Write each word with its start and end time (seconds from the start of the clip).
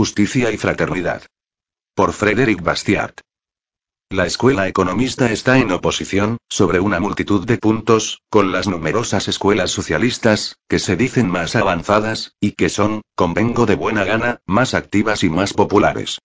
justicia 0.00 0.50
y 0.50 0.56
fraternidad. 0.56 1.26
Por 1.94 2.14
Frederick 2.14 2.62
Bastiat. 2.62 3.20
La 4.08 4.24
escuela 4.24 4.66
economista 4.66 5.30
está 5.30 5.58
en 5.58 5.70
oposición, 5.72 6.38
sobre 6.48 6.80
una 6.80 7.00
multitud 7.00 7.44
de 7.44 7.58
puntos, 7.58 8.22
con 8.30 8.50
las 8.50 8.66
numerosas 8.66 9.28
escuelas 9.28 9.72
socialistas, 9.72 10.56
que 10.70 10.78
se 10.78 10.96
dicen 10.96 11.28
más 11.28 11.54
avanzadas, 11.54 12.32
y 12.40 12.52
que 12.52 12.70
son, 12.70 13.02
convengo 13.14 13.66
de 13.66 13.74
buena 13.74 14.04
gana, 14.04 14.40
más 14.46 14.72
activas 14.72 15.22
y 15.22 15.28
más 15.28 15.52
populares. 15.52 16.18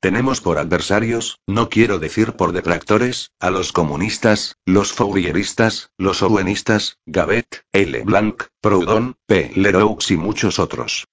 Tenemos 0.00 0.40
por 0.40 0.56
adversarios, 0.56 1.38
no 1.46 1.68
quiero 1.68 1.98
decir 1.98 2.32
por 2.32 2.52
detractores, 2.52 3.32
a 3.40 3.50
los 3.50 3.72
comunistas, 3.72 4.56
los 4.64 4.94
fourieristas, 4.94 5.90
los 5.98 6.22
owenistas, 6.22 6.96
Gavet, 7.04 7.66
L. 7.72 8.04
Blanc, 8.04 8.44
Proudhon, 8.62 9.16
P. 9.26 9.52
Leroux 9.54 10.10
y 10.10 10.16
muchos 10.16 10.58
otros. 10.58 11.06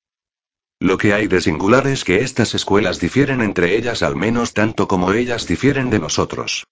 Lo 0.80 0.98
que 0.98 1.14
hay 1.14 1.28
de 1.28 1.42
singular 1.42 1.88
es 1.88 2.04
que 2.04 2.22
estas 2.22 2.54
escuelas 2.54 3.00
difieren 3.00 3.42
entre 3.42 3.78
ellas 3.78 4.04
al 4.04 4.16
menos 4.16 4.54
tanto 4.54 4.88
como 4.88 5.14
ellas 5.14 5.48
difieren 5.48 5.90
de 5.90 6.00
nosotros. 6.00 6.66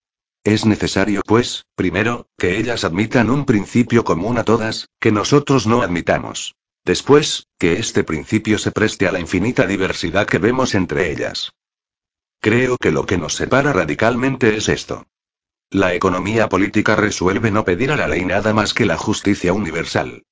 Es 0.44 0.66
necesario, 0.66 1.22
pues, 1.26 1.66
primero, 1.76 2.28
que 2.38 2.58
ellas 2.58 2.84
admitan 2.84 3.30
un 3.30 3.46
principio 3.46 4.04
común 4.04 4.38
a 4.38 4.44
todas, 4.44 4.90
que 5.00 5.12
nosotros 5.12 5.68
no 5.68 5.82
admitamos. 5.82 6.56
Después, 6.84 7.48
que 7.58 7.74
este 7.80 8.04
principio 8.04 8.60
se 8.60 8.72
preste 8.72 9.08
a 9.08 9.14
la 9.14 9.22
infinita 9.22 9.66
diversidad 9.66 10.28
que 10.28 10.40
vemos 10.40 10.76
entre 10.76 11.12
ellas. 11.12 11.54
Creo 12.42 12.78
que 12.78 12.92
lo 12.92 13.06
que 13.06 13.18
nos 13.18 13.36
separa 13.36 13.72
radicalmente 13.72 14.58
es 14.58 14.68
esto. 14.68 15.08
La 15.70 15.94
economía 15.94 16.50
política 16.50 16.98
resuelve 16.98 17.52
no 17.52 17.64
pedir 17.64 17.92
a 17.92 17.96
la 17.96 18.10
ley 18.10 18.26
nada 18.26 18.54
más 18.54 18.74
que 18.74 18.86
la 18.86 18.98
justicia 18.98 19.54
universal. 19.54 20.24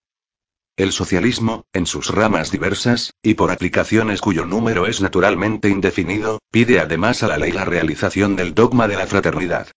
El 0.78 0.92
socialismo, 0.94 1.66
en 1.74 1.86
sus 1.86 2.08
ramas 2.08 2.50
diversas, 2.50 3.14
y 3.22 3.34
por 3.34 3.52
aplicaciones 3.52 4.22
cuyo 4.22 4.46
número 4.46 4.88
es 4.88 5.02
naturalmente 5.02 5.70
indefinido, 5.70 6.40
pide 6.50 6.80
además 6.80 7.24
a 7.24 7.28
la 7.28 7.38
ley 7.38 7.52
la 7.52 7.66
realización 7.66 8.36
del 8.36 8.54
dogma 8.54 8.88
de 8.88 8.96
la 8.96 9.05
fraternidad. 9.05 9.68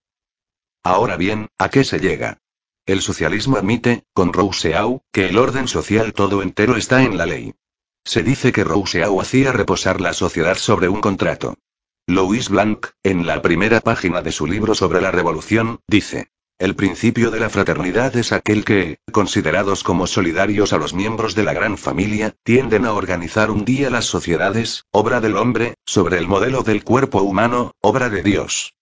Ahora 0.82 1.16
bien, 1.16 1.48
¿a 1.58 1.68
qué 1.68 1.82
se 1.84 1.98
llega? 1.98 2.38
El 2.86 3.00
socialismo 3.00 3.56
admite, 3.56 4.04
con 4.12 4.32
Rousseau, 4.32 5.02
que 5.10 5.28
el 5.28 5.38
orden 5.38 5.68
social 5.68 6.12
todo 6.12 6.42
entero 6.42 6.76
está 6.76 7.02
en 7.02 7.16
la 7.16 7.26
ley. 7.26 7.54
Se 8.04 8.22
dice 8.22 8.52
que 8.52 8.64
Rousseau 8.64 9.20
hacía 9.20 9.52
reposar 9.52 10.00
la 10.00 10.12
sociedad 10.12 10.56
sobre 10.56 10.88
un 10.88 11.00
contrato. 11.00 11.56
Louis 12.06 12.50
Blanc, 12.50 12.88
en 13.02 13.26
la 13.26 13.40
primera 13.40 13.80
página 13.80 14.20
de 14.20 14.30
su 14.30 14.46
libro 14.46 14.74
sobre 14.74 15.00
la 15.00 15.10
revolución, 15.10 15.80
dice, 15.88 16.28
el 16.58 16.76
principio 16.76 17.30
de 17.32 17.40
la 17.40 17.50
fraternidad 17.50 18.16
es 18.16 18.32
aquel 18.32 18.64
que, 18.64 18.98
considerados 19.10 19.82
como 19.82 20.06
solidarios 20.06 20.72
a 20.72 20.78
los 20.78 20.94
miembros 20.94 21.34
de 21.34 21.42
la 21.42 21.52
gran 21.52 21.76
familia, 21.76 22.34
tienden 22.44 22.86
a 22.86 22.92
organizar 22.92 23.50
un 23.50 23.64
día 23.64 23.90
las 23.90 24.04
sociedades, 24.04 24.84
obra 24.92 25.20
del 25.20 25.36
hombre, 25.36 25.74
sobre 25.84 26.16
el 26.18 26.28
modelo 26.28 26.62
del 26.62 26.84
cuerpo 26.84 27.22
humano, 27.22 27.72
obra 27.80 28.08
de 28.08 28.22
Dios. 28.22 28.74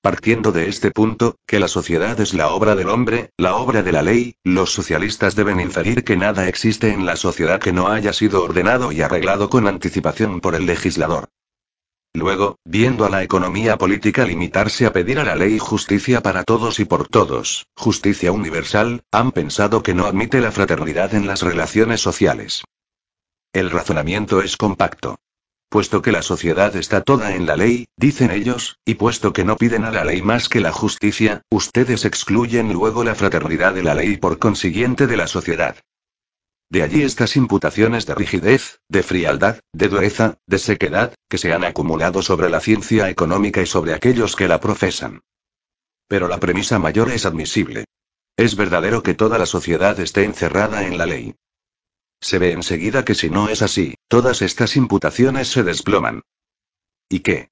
Partiendo 0.00 0.52
de 0.52 0.68
este 0.68 0.92
punto, 0.92 1.34
que 1.46 1.58
la 1.58 1.66
sociedad 1.66 2.20
es 2.20 2.32
la 2.32 2.50
obra 2.50 2.76
del 2.76 2.88
hombre, 2.88 3.30
la 3.36 3.56
obra 3.56 3.82
de 3.82 3.90
la 3.90 4.02
ley, 4.02 4.36
los 4.44 4.72
socialistas 4.72 5.34
deben 5.34 5.58
inferir 5.58 6.04
que 6.04 6.16
nada 6.16 6.46
existe 6.46 6.92
en 6.92 7.04
la 7.04 7.16
sociedad 7.16 7.58
que 7.58 7.72
no 7.72 7.88
haya 7.88 8.12
sido 8.12 8.44
ordenado 8.44 8.92
y 8.92 9.02
arreglado 9.02 9.50
con 9.50 9.66
anticipación 9.66 10.40
por 10.40 10.54
el 10.54 10.66
legislador. 10.66 11.28
Luego, 12.16 12.58
viendo 12.64 13.04
a 13.04 13.10
la 13.10 13.22
economía 13.22 13.76
política 13.76 14.24
limitarse 14.24 14.86
a 14.86 14.92
pedir 14.94 15.18
a 15.18 15.24
la 15.24 15.36
ley 15.36 15.58
justicia 15.58 16.22
para 16.22 16.44
todos 16.44 16.80
y 16.80 16.86
por 16.86 17.08
todos, 17.08 17.66
justicia 17.76 18.32
universal, 18.32 19.02
han 19.12 19.32
pensado 19.32 19.82
que 19.82 19.92
no 19.92 20.06
admite 20.06 20.40
la 20.40 20.50
fraternidad 20.50 21.14
en 21.14 21.26
las 21.26 21.42
relaciones 21.42 22.00
sociales. 22.00 22.64
El 23.52 23.70
razonamiento 23.70 24.40
es 24.40 24.56
compacto. 24.56 25.18
Puesto 25.68 26.00
que 26.00 26.10
la 26.10 26.22
sociedad 26.22 26.74
está 26.74 27.02
toda 27.02 27.34
en 27.34 27.44
la 27.44 27.54
ley, 27.54 27.84
dicen 27.98 28.30
ellos, 28.30 28.78
y 28.86 28.94
puesto 28.94 29.34
que 29.34 29.44
no 29.44 29.58
piden 29.58 29.84
a 29.84 29.90
la 29.90 30.06
ley 30.06 30.22
más 30.22 30.48
que 30.48 30.60
la 30.60 30.72
justicia, 30.72 31.42
ustedes 31.50 32.06
excluyen 32.06 32.72
luego 32.72 33.04
la 33.04 33.14
fraternidad 33.14 33.74
de 33.74 33.82
la 33.82 33.94
ley 33.94 34.12
y 34.12 34.16
por 34.16 34.38
consiguiente 34.38 35.06
de 35.06 35.18
la 35.18 35.26
sociedad. 35.26 35.76
De 36.68 36.82
allí 36.82 37.02
estas 37.02 37.36
imputaciones 37.36 38.06
de 38.06 38.14
rigidez, 38.14 38.80
de 38.88 39.02
frialdad, 39.02 39.60
de 39.72 39.88
dureza, 39.88 40.38
de 40.46 40.58
sequedad, 40.58 41.14
que 41.28 41.38
se 41.38 41.52
han 41.52 41.64
acumulado 41.64 42.22
sobre 42.22 42.50
la 42.50 42.60
ciencia 42.60 43.08
económica 43.08 43.62
y 43.62 43.66
sobre 43.66 43.94
aquellos 43.94 44.34
que 44.34 44.48
la 44.48 44.60
profesan. 44.60 45.22
Pero 46.08 46.28
la 46.28 46.40
premisa 46.40 46.78
mayor 46.78 47.10
es 47.10 47.24
admisible. 47.24 47.84
Es 48.36 48.56
verdadero 48.56 49.02
que 49.02 49.14
toda 49.14 49.38
la 49.38 49.46
sociedad 49.46 49.98
esté 50.00 50.24
encerrada 50.24 50.86
en 50.86 50.98
la 50.98 51.06
ley. 51.06 51.34
Se 52.20 52.38
ve 52.38 52.52
enseguida 52.52 53.04
que 53.04 53.14
si 53.14 53.30
no 53.30 53.48
es 53.48 53.62
así, 53.62 53.94
todas 54.08 54.42
estas 54.42 54.76
imputaciones 54.76 55.48
se 55.48 55.62
desploman. 55.62 56.22
¿Y 57.08 57.20
qué? 57.20 57.50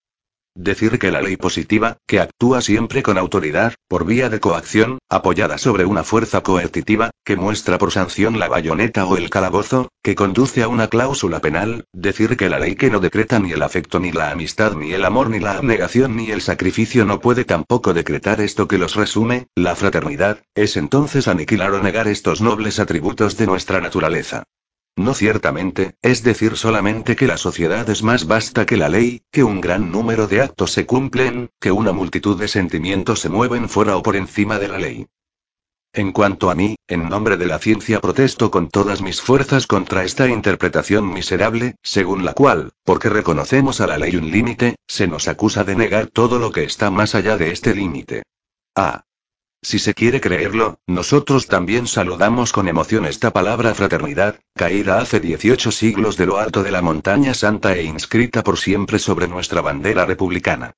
Decir 0.56 1.00
que 1.00 1.10
la 1.10 1.20
ley 1.20 1.37
positiva, 1.37 1.98
que 2.06 2.20
actúa 2.20 2.60
siempre 2.60 3.03
con 3.03 3.19
autoridad, 3.19 3.75
por 3.88 4.06
vía 4.06 4.28
de 4.28 4.38
coacción, 4.38 4.98
apoyada 5.09 5.59
sobre 5.59 5.84
una 5.84 6.04
fuerza 6.04 6.42
coercitiva, 6.42 7.10
que 7.25 7.34
muestra 7.34 7.76
por 7.76 7.91
sanción 7.91 8.38
la 8.38 8.47
bayoneta 8.47 9.04
o 9.04 9.16
el 9.16 9.31
calabozo, 9.31 9.88
que 10.00 10.15
conduce 10.15 10.62
a 10.62 10.69
una 10.69 10.87
cláusula 10.87 11.41
penal, 11.41 11.87
decir 11.92 12.37
que 12.37 12.48
la 12.48 12.60
ley 12.60 12.76
que 12.76 12.88
no 12.88 13.00
decreta 13.00 13.41
ni 13.41 13.50
el 13.50 13.62
afecto 13.62 13.98
ni 13.98 14.12
la 14.12 14.31
amistad 14.31 14.75
ni 14.75 14.92
el 14.92 15.04
amor 15.04 15.28
ni 15.28 15.41
la 15.41 15.59
abnegación 15.59 16.15
ni 16.15 16.31
el 16.31 16.41
sacrificio 16.41 17.04
no 17.04 17.19
puede 17.19 17.44
tampoco 17.44 17.92
decretar 17.92 18.41
esto 18.41 18.69
que 18.69 18.78
los 18.78 18.94
resume, 18.94 19.48
la 19.56 19.75
fraternidad, 19.75 20.38
es 20.54 20.76
entonces 20.76 21.26
aniquilar 21.26 21.72
o 21.72 21.82
negar 21.82 22.06
estos 22.06 22.41
nobles 22.41 22.78
atributos 22.78 23.36
de 23.36 23.47
nuestra 23.47 23.81
naturaleza. 23.81 24.44
No 24.97 25.12
ciertamente, 25.15 25.97
es 26.03 26.22
decir 26.22 26.56
solamente 26.56 27.16
que 27.16 27.27
la 27.27 27.37
sociedad 27.37 27.88
es 27.91 28.03
más 28.03 28.27
vasta 28.27 28.65
que 28.65 28.77
la 28.77 28.88
ley, 28.88 29.22
que 29.32 29.43
un 29.43 29.60
gran 29.60 29.91
número 29.91 30.28
de 30.28 30.41
actos 30.41 30.71
se 30.72 30.87
cumplen, 30.87 31.50
que 31.60 31.72
una 31.72 31.93
multitud 31.93 32.38
de 32.38 32.47
sentimientos 32.47 33.21
se 33.21 33.28
mueven 33.28 33.69
fuera 33.69 33.97
o 33.97 34.03
por 34.03 34.15
encima 34.15 34.59
de 34.59 34.69
la 34.69 34.78
ley. 34.78 35.06
En 35.93 36.12
cuanto 36.12 36.50
a 36.50 36.54
mí, 36.54 36.77
en 36.88 37.09
nombre 37.09 37.37
de 37.37 37.47
la 37.47 37.59
ciencia 37.59 38.00
protesto 38.00 38.50
con 38.50 38.69
todas 38.69 39.00
mis 39.00 39.21
fuerzas 39.21 39.66
contra 39.66 40.04
esta 40.04 40.28
interpretación 40.28 41.12
miserable, 41.12 41.77
según 41.83 42.25
la 42.25 42.33
cual, 42.33 42.72
porque 42.84 43.09
reconocemos 43.09 43.81
a 43.81 43.87
la 43.87 43.99
ley 43.99 44.16
un 44.16 44.31
límite, 44.31 44.77
se 44.88 45.06
nos 45.06 45.28
acusa 45.28 45.62
de 45.62 45.77
negar 45.77 46.09
todo 46.09 46.38
lo 46.38 46.50
que 46.50 46.65
está 46.65 46.91
más 46.91 47.15
allá 47.15 47.37
de 47.37 47.53
este 47.53 47.75
límite. 47.75 48.22
Ah, 48.77 49.04
si 49.64 49.78
se 49.78 49.94
quiere 49.94 50.20
creerlo, 50.20 50.78
nosotros 50.86 51.47
también 51.47 51.86
saludamos 51.86 52.52
con 52.52 52.69
emoción 52.69 53.06
esta 53.06 53.32
palabra 53.32 53.75
fraternidad, 53.75 54.38
caída 54.54 55.00
hace 55.00 55.20
18 55.20 55.72
siglos 55.72 56.19
de 56.19 56.26
lo 56.26 56.38
alto 56.38 56.62
de 56.62 56.70
la 56.70 56.82
montaña 56.82 57.32
santa 57.32 57.74
e 57.74 57.82
inscrita 57.82 58.44
por 58.44 58.58
siempre 58.58 58.98
sobre 58.98 59.26
nuestra 59.26 59.62
bandera 59.62 60.04
republicana. 60.04 60.74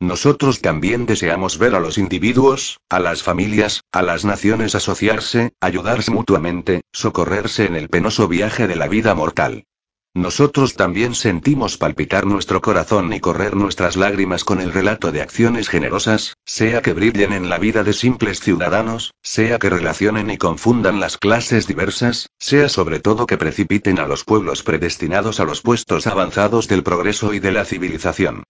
Nosotros 0.00 0.62
también 0.62 1.04
deseamos 1.04 1.58
ver 1.58 1.74
a 1.74 1.80
los 1.80 1.98
individuos, 1.98 2.80
a 2.88 2.98
las 2.98 3.22
familias, 3.22 3.82
a 3.92 4.00
las 4.00 4.24
naciones 4.24 4.74
asociarse, 4.74 5.52
ayudarse 5.60 6.10
mutuamente, 6.10 6.80
socorrerse 6.92 7.66
en 7.66 7.76
el 7.76 7.90
penoso 7.90 8.26
viaje 8.26 8.66
de 8.66 8.76
la 8.76 8.88
vida 8.88 9.14
mortal. 9.14 9.66
Nosotros 10.14 10.74
también 10.74 11.14
sentimos 11.14 11.76
palpitar 11.76 12.26
nuestro 12.26 12.60
corazón 12.60 13.12
y 13.12 13.20
correr 13.20 13.54
nuestras 13.54 13.96
lágrimas 13.96 14.42
con 14.42 14.60
el 14.60 14.72
relato 14.72 15.12
de 15.12 15.22
acciones 15.22 15.68
generosas, 15.68 16.36
sea 16.44 16.82
que 16.82 16.92
brillen 16.94 17.32
en 17.32 17.48
la 17.48 17.58
vida 17.58 17.84
de 17.84 17.92
simples 17.92 18.40
ciudadanos, 18.40 19.12
sea 19.22 19.60
que 19.60 19.70
relacionen 19.70 20.28
y 20.28 20.36
confundan 20.36 20.98
las 20.98 21.16
clases 21.16 21.68
diversas, 21.68 22.28
sea 22.40 22.68
sobre 22.68 22.98
todo 22.98 23.26
que 23.26 23.38
precipiten 23.38 24.00
a 24.00 24.08
los 24.08 24.24
pueblos 24.24 24.64
predestinados 24.64 25.38
a 25.38 25.44
los 25.44 25.62
puestos 25.62 26.08
avanzados 26.08 26.66
del 26.66 26.82
progreso 26.82 27.32
y 27.32 27.38
de 27.38 27.52
la 27.52 27.64
civilización. 27.64 28.42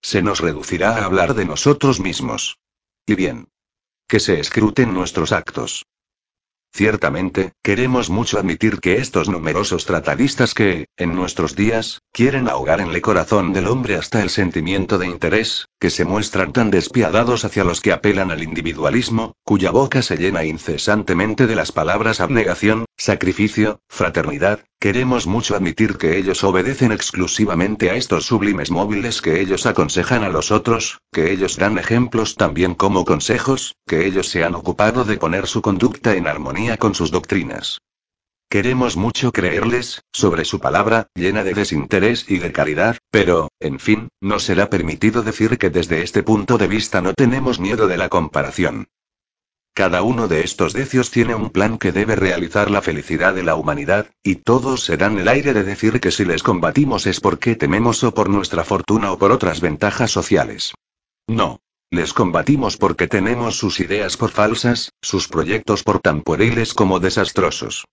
Se 0.00 0.22
nos 0.22 0.40
reducirá 0.40 0.96
a 0.96 1.04
hablar 1.04 1.34
de 1.34 1.44
nosotros 1.44 2.00
mismos. 2.00 2.56
Y 3.04 3.16
bien. 3.16 3.48
Que 4.08 4.18
se 4.18 4.40
escruten 4.40 4.94
nuestros 4.94 5.32
actos. 5.32 5.84
Ciertamente, 6.72 7.52
queremos 7.62 8.10
mucho 8.10 8.38
admitir 8.38 8.78
que 8.80 8.98
estos 8.98 9.28
numerosos 9.28 9.86
tratadistas 9.86 10.54
que, 10.54 10.86
en 10.96 11.14
nuestros 11.14 11.56
días, 11.56 12.00
quieren 12.12 12.48
ahogar 12.48 12.80
en 12.80 12.90
el 12.90 13.00
corazón 13.00 13.52
del 13.52 13.66
hombre 13.66 13.96
hasta 13.96 14.22
el 14.22 14.30
sentimiento 14.30 14.96
de 14.96 15.06
interés, 15.06 15.66
que 15.80 15.90
se 15.90 16.04
muestran 16.04 16.52
tan 16.52 16.70
despiadados 16.70 17.44
hacia 17.44 17.64
los 17.64 17.80
que 17.80 17.92
apelan 17.92 18.30
al 18.30 18.42
individualismo, 18.42 19.34
cuya 19.44 19.72
boca 19.72 20.00
se 20.02 20.16
llena 20.16 20.44
incesantemente 20.44 21.46
de 21.46 21.56
las 21.56 21.72
palabras 21.72 22.20
abnegación, 22.20 22.86
sacrificio, 22.96 23.80
fraternidad, 23.88 24.60
queremos 24.80 25.26
mucho 25.26 25.54
admitir 25.54 25.98
que 25.98 26.16
ellos 26.16 26.42
obedecen 26.42 26.90
exclusivamente 26.90 27.90
a 27.90 27.94
estos 27.94 28.24
sublimes 28.24 28.70
móviles 28.70 29.20
que 29.20 29.40
ellos 29.40 29.66
aconsejan 29.66 30.24
a 30.24 30.30
los 30.30 30.50
otros, 30.50 31.00
que 31.12 31.30
ellos 31.32 31.58
dan 31.58 31.78
ejemplos 31.78 32.36
también 32.36 32.74
como 32.74 33.04
consejos, 33.04 33.76
que 33.86 34.06
ellos 34.06 34.28
se 34.28 34.42
han 34.42 34.54
ocupado 34.54 35.04
de 35.04 35.18
poner 35.18 35.46
su 35.46 35.60
conducta 35.60 36.16
en 36.16 36.26
armonía 36.26 36.78
con 36.78 36.94
sus 36.94 37.10
doctrinas. 37.10 37.82
Queremos 38.48 38.96
mucho 38.96 39.30
creerles, 39.30 40.02
sobre 40.12 40.44
su 40.44 40.58
palabra, 40.58 41.06
llena 41.14 41.44
de 41.44 41.54
desinterés 41.54 42.28
y 42.28 42.38
de 42.38 42.50
caridad, 42.50 42.96
pero, 43.12 43.50
en 43.60 43.78
fin, 43.78 44.08
no 44.20 44.40
será 44.40 44.70
permitido 44.70 45.22
decir 45.22 45.56
que 45.58 45.70
desde 45.70 46.02
este 46.02 46.24
punto 46.24 46.58
de 46.58 46.66
vista 46.66 47.00
no 47.00 47.12
tenemos 47.14 47.60
miedo 47.60 47.86
de 47.86 47.98
la 47.98 48.08
comparación. 48.08 48.88
Cada 49.74 50.02
uno 50.02 50.28
de 50.28 50.42
estos 50.42 50.72
decios 50.72 51.10
tiene 51.10 51.34
un 51.34 51.50
plan 51.50 51.78
que 51.78 51.92
debe 51.92 52.16
realizar 52.16 52.70
la 52.70 52.82
felicidad 52.82 53.34
de 53.34 53.42
la 53.42 53.54
humanidad, 53.54 54.10
y 54.22 54.36
todos 54.36 54.84
se 54.84 54.96
dan 54.96 55.18
el 55.18 55.28
aire 55.28 55.54
de 55.54 55.64
decir 55.64 56.00
que 56.00 56.10
si 56.10 56.24
les 56.24 56.42
combatimos 56.42 57.06
es 57.06 57.20
porque 57.20 57.56
tememos 57.56 58.02
o 58.04 58.12
por 58.12 58.28
nuestra 58.28 58.64
fortuna 58.64 59.12
o 59.12 59.18
por 59.18 59.32
otras 59.32 59.60
ventajas 59.60 60.10
sociales. 60.10 60.74
No. 61.26 61.60
Les 61.92 62.12
combatimos 62.12 62.76
porque 62.76 63.08
tenemos 63.08 63.56
sus 63.56 63.80
ideas 63.80 64.16
por 64.16 64.30
falsas, 64.30 64.92
sus 65.02 65.26
proyectos 65.26 65.82
por 65.82 65.98
tan 65.98 66.22
pueriles 66.22 66.72
como 66.72 67.00
desastrosos. 67.00 67.84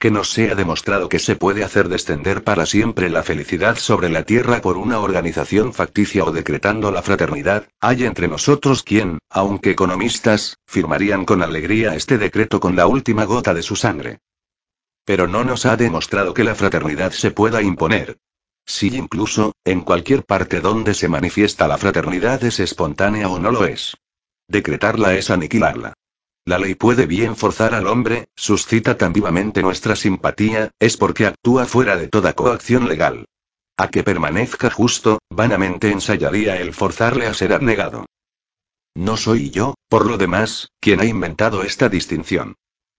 Que 0.00 0.10
nos 0.10 0.30
sea 0.30 0.54
demostrado 0.54 1.10
que 1.10 1.18
se 1.18 1.36
puede 1.36 1.62
hacer 1.62 1.90
descender 1.90 2.42
para 2.42 2.64
siempre 2.64 3.10
la 3.10 3.22
felicidad 3.22 3.76
sobre 3.76 4.08
la 4.08 4.24
tierra 4.24 4.62
por 4.62 4.78
una 4.78 4.98
organización 4.98 5.74
facticia 5.74 6.24
o 6.24 6.32
decretando 6.32 6.90
la 6.90 7.02
fraternidad, 7.02 7.68
hay 7.80 8.04
entre 8.04 8.26
nosotros 8.26 8.82
quien, 8.82 9.18
aunque 9.28 9.70
economistas, 9.70 10.56
firmarían 10.66 11.26
con 11.26 11.42
alegría 11.42 11.94
este 11.94 12.16
decreto 12.16 12.60
con 12.60 12.76
la 12.76 12.86
última 12.86 13.24
gota 13.24 13.52
de 13.52 13.62
su 13.62 13.76
sangre. 13.76 14.20
Pero 15.04 15.28
no 15.28 15.44
nos 15.44 15.66
ha 15.66 15.76
demostrado 15.76 16.32
que 16.32 16.44
la 16.44 16.54
fraternidad 16.54 17.12
se 17.12 17.30
pueda 17.30 17.60
imponer, 17.60 18.16
si 18.64 18.88
incluso, 18.96 19.52
en 19.64 19.80
cualquier 19.82 20.24
parte 20.24 20.60
donde 20.60 20.94
se 20.94 21.08
manifiesta 21.08 21.68
la 21.68 21.76
fraternidad 21.76 22.42
es 22.44 22.60
espontánea 22.60 23.28
o 23.28 23.38
no 23.38 23.50
lo 23.50 23.66
es. 23.66 23.96
Decretarla 24.48 25.14
es 25.14 25.28
aniquilarla. 25.28 25.92
La 26.44 26.58
ley 26.58 26.74
puede 26.74 27.06
bien 27.06 27.36
forzar 27.36 27.74
al 27.74 27.86
hombre, 27.86 28.28
suscita 28.34 28.96
tan 28.96 29.12
vivamente 29.12 29.62
nuestra 29.62 29.94
simpatía, 29.94 30.70
es 30.78 30.96
porque 30.96 31.26
actúa 31.26 31.66
fuera 31.66 31.96
de 31.96 32.08
toda 32.08 32.32
coacción 32.32 32.88
legal. 32.88 33.26
A 33.76 33.88
que 33.88 34.02
permanezca 34.02 34.70
justo, 34.70 35.20
vanamente 35.30 35.90
ensayaría 35.90 36.56
el 36.56 36.72
forzarle 36.74 37.26
a 37.26 37.34
ser 37.34 37.52
abnegado. 37.52 38.06
No 38.94 39.16
soy 39.16 39.50
yo, 39.50 39.74
por 39.88 40.06
lo 40.06 40.18
demás, 40.18 40.68
quien 40.80 41.00
ha 41.00 41.04
inventado 41.04 41.62
esta 41.62 41.88
distinción. 41.88 42.56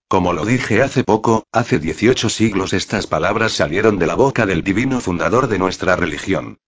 Como 0.07 0.33
lo 0.33 0.45
dije 0.45 0.81
hace 0.81 1.03
poco, 1.03 1.43
hace 1.51 1.79
18 1.79 2.29
siglos 2.29 2.73
estas 2.73 3.07
palabras 3.07 3.53
salieron 3.53 3.97
de 3.97 4.07
la 4.07 4.15
boca 4.15 4.45
del 4.45 4.63
divino 4.63 4.99
fundador 4.99 5.47
de 5.47 5.59
nuestra 5.59 5.95
religión. 5.95 6.59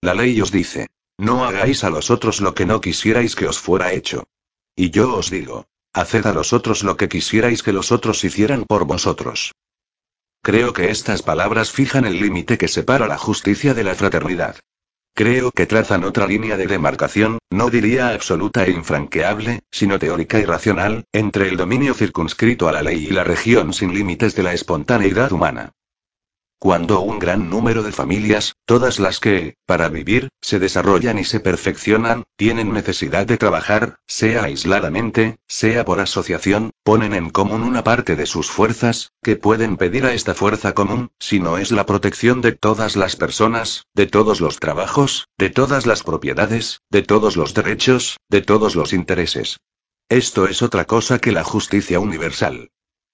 La 0.00 0.14
ley 0.14 0.40
os 0.40 0.50
dice, 0.50 0.88
no 1.18 1.44
hagáis 1.44 1.84
a 1.84 1.90
los 1.90 2.10
otros 2.10 2.40
lo 2.40 2.54
que 2.54 2.66
no 2.66 2.80
quisierais 2.80 3.36
que 3.36 3.46
os 3.46 3.58
fuera 3.58 3.92
hecho. 3.92 4.24
Y 4.74 4.90
yo 4.90 5.14
os 5.14 5.30
digo, 5.30 5.66
haced 5.92 6.26
a 6.26 6.32
los 6.32 6.52
otros 6.52 6.82
lo 6.82 6.96
que 6.96 7.08
quisierais 7.08 7.62
que 7.62 7.72
los 7.72 7.92
otros 7.92 8.24
hicieran 8.24 8.64
por 8.64 8.84
vosotros. 8.84 9.52
Creo 10.42 10.72
que 10.72 10.90
estas 10.90 11.22
palabras 11.22 11.70
fijan 11.70 12.04
el 12.04 12.20
límite 12.20 12.56
que 12.56 12.68
separa 12.68 13.06
la 13.06 13.18
justicia 13.18 13.74
de 13.74 13.84
la 13.84 13.94
fraternidad. 13.94 14.56
Creo 15.14 15.50
que 15.50 15.66
trazan 15.66 16.04
otra 16.04 16.26
línea 16.26 16.56
de 16.56 16.66
demarcación, 16.66 17.38
no 17.50 17.68
diría 17.68 18.10
absoluta 18.10 18.64
e 18.64 18.70
infranqueable, 18.70 19.60
sino 19.70 19.98
teórica 19.98 20.38
y 20.38 20.44
racional, 20.44 21.04
entre 21.12 21.48
el 21.48 21.56
dominio 21.56 21.94
circunscrito 21.94 22.68
a 22.68 22.72
la 22.72 22.82
ley 22.82 23.06
y 23.06 23.10
la 23.10 23.24
región 23.24 23.72
sin 23.72 23.92
límites 23.92 24.34
de 24.34 24.44
la 24.44 24.54
espontaneidad 24.54 25.32
humana. 25.32 25.72
Cuando 26.58 27.00
un 27.00 27.18
gran 27.18 27.50
número 27.50 27.82
de 27.82 27.92
familias, 27.92 28.54
todas 28.70 29.00
las 29.00 29.18
que, 29.18 29.56
para 29.66 29.88
vivir, 29.88 30.28
se 30.40 30.60
desarrollan 30.60 31.18
y 31.18 31.24
se 31.24 31.40
perfeccionan, 31.40 32.22
tienen 32.36 32.72
necesidad 32.72 33.26
de 33.26 33.36
trabajar, 33.36 33.98
sea 34.06 34.44
aisladamente, 34.44 35.40
sea 35.48 35.84
por 35.84 35.98
asociación, 35.98 36.70
ponen 36.84 37.12
en 37.12 37.30
común 37.30 37.64
una 37.64 37.82
parte 37.82 38.14
de 38.14 38.26
sus 38.26 38.48
fuerzas, 38.48 39.10
que 39.24 39.34
pueden 39.34 39.76
pedir 39.76 40.04
a 40.04 40.12
esta 40.12 40.34
fuerza 40.34 40.72
común, 40.72 41.10
si 41.18 41.40
no 41.40 41.58
es 41.58 41.72
la 41.72 41.84
protección 41.84 42.42
de 42.42 42.52
todas 42.52 42.94
las 42.94 43.16
personas, 43.16 43.88
de 43.92 44.06
todos 44.06 44.40
los 44.40 44.60
trabajos, 44.60 45.26
de 45.36 45.50
todas 45.50 45.84
las 45.84 46.04
propiedades, 46.04 46.80
de 46.90 47.02
todos 47.02 47.36
los 47.36 47.54
derechos, 47.54 48.18
de 48.28 48.40
todos 48.40 48.76
los 48.76 48.92
intereses. 48.92 49.58
Esto 50.08 50.46
es 50.46 50.62
otra 50.62 50.84
cosa 50.84 51.18
que 51.18 51.32
la 51.32 51.42
justicia 51.42 51.98
universal. 51.98 52.70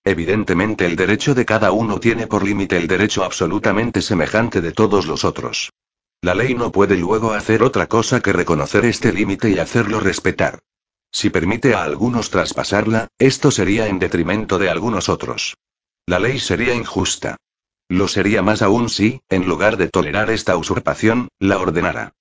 Evidentemente 0.06 0.86
el 0.86 0.94
derecho 0.94 1.34
de 1.34 1.44
cada 1.44 1.72
uno 1.72 1.98
tiene 1.98 2.28
por 2.28 2.44
límite 2.44 2.76
el 2.76 2.86
derecho 2.86 3.24
absolutamente 3.24 4.00
semejante 4.00 4.60
de 4.60 4.70
todos 4.70 5.04
los 5.06 5.24
otros. 5.24 5.72
La 6.22 6.36
ley 6.36 6.54
no 6.54 6.70
puede 6.70 6.96
luego 6.96 7.32
hacer 7.32 7.64
otra 7.64 7.88
cosa 7.88 8.20
que 8.20 8.32
reconocer 8.32 8.84
este 8.84 9.12
límite 9.12 9.50
y 9.50 9.58
hacerlo 9.58 9.98
respetar. 9.98 10.60
Si 11.10 11.28
permite 11.28 11.74
a 11.74 11.82
algunos 11.82 12.30
traspasarla, 12.30 13.08
esto 13.18 13.50
sería 13.50 13.88
en 13.88 13.98
detrimento 13.98 14.58
de 14.58 14.70
algunos 14.70 15.08
otros. 15.08 15.56
La 16.06 16.20
ley 16.20 16.38
sería 16.38 16.72
injusta. 16.72 17.36
Lo 17.88 18.06
sería 18.06 18.42
más 18.42 18.62
aún 18.62 18.88
si, 18.88 19.22
en 19.28 19.48
lugar 19.48 19.76
de 19.76 19.88
tolerar 19.88 20.30
esta 20.30 20.56
usurpación, 20.56 21.26
la 21.40 21.58
ordenara. 21.58 22.12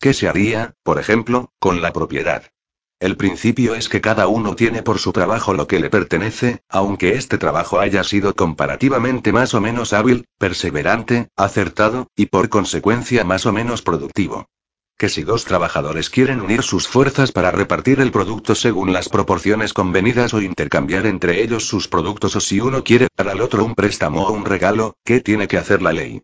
¿Qué 0.00 0.12
se 0.12 0.26
haría, 0.26 0.74
por 0.82 0.98
ejemplo, 0.98 1.52
con 1.60 1.82
la 1.82 1.92
propiedad? 1.92 2.50
El 2.98 3.18
principio 3.18 3.74
es 3.74 3.90
que 3.90 4.00
cada 4.00 4.26
uno 4.26 4.56
tiene 4.56 4.82
por 4.82 4.98
su 4.98 5.12
trabajo 5.12 5.52
lo 5.52 5.66
que 5.66 5.80
le 5.80 5.90
pertenece, 5.90 6.62
aunque 6.70 7.14
este 7.14 7.36
trabajo 7.36 7.78
haya 7.78 8.02
sido 8.02 8.34
comparativamente 8.34 9.32
más 9.32 9.52
o 9.52 9.60
menos 9.60 9.92
hábil, 9.92 10.28
perseverante, 10.38 11.28
acertado, 11.36 12.08
y 12.16 12.26
por 12.26 12.48
consecuencia 12.48 13.22
más 13.22 13.44
o 13.44 13.52
menos 13.52 13.82
productivo. 13.82 14.48
Que 14.96 15.10
si 15.10 15.24
dos 15.24 15.44
trabajadores 15.44 16.08
quieren 16.08 16.40
unir 16.40 16.62
sus 16.62 16.88
fuerzas 16.88 17.32
para 17.32 17.50
repartir 17.50 18.00
el 18.00 18.12
producto 18.12 18.54
según 18.54 18.94
las 18.94 19.10
proporciones 19.10 19.74
convenidas 19.74 20.32
o 20.32 20.40
intercambiar 20.40 21.04
entre 21.04 21.42
ellos 21.42 21.66
sus 21.66 21.88
productos 21.88 22.34
o 22.34 22.40
si 22.40 22.60
uno 22.60 22.82
quiere 22.82 23.08
dar 23.14 23.28
al 23.28 23.42
otro 23.42 23.62
un 23.62 23.74
préstamo 23.74 24.26
o 24.26 24.32
un 24.32 24.46
regalo, 24.46 24.94
¿qué 25.04 25.20
tiene 25.20 25.48
que 25.48 25.58
hacer 25.58 25.82
la 25.82 25.92
ley? 25.92 26.22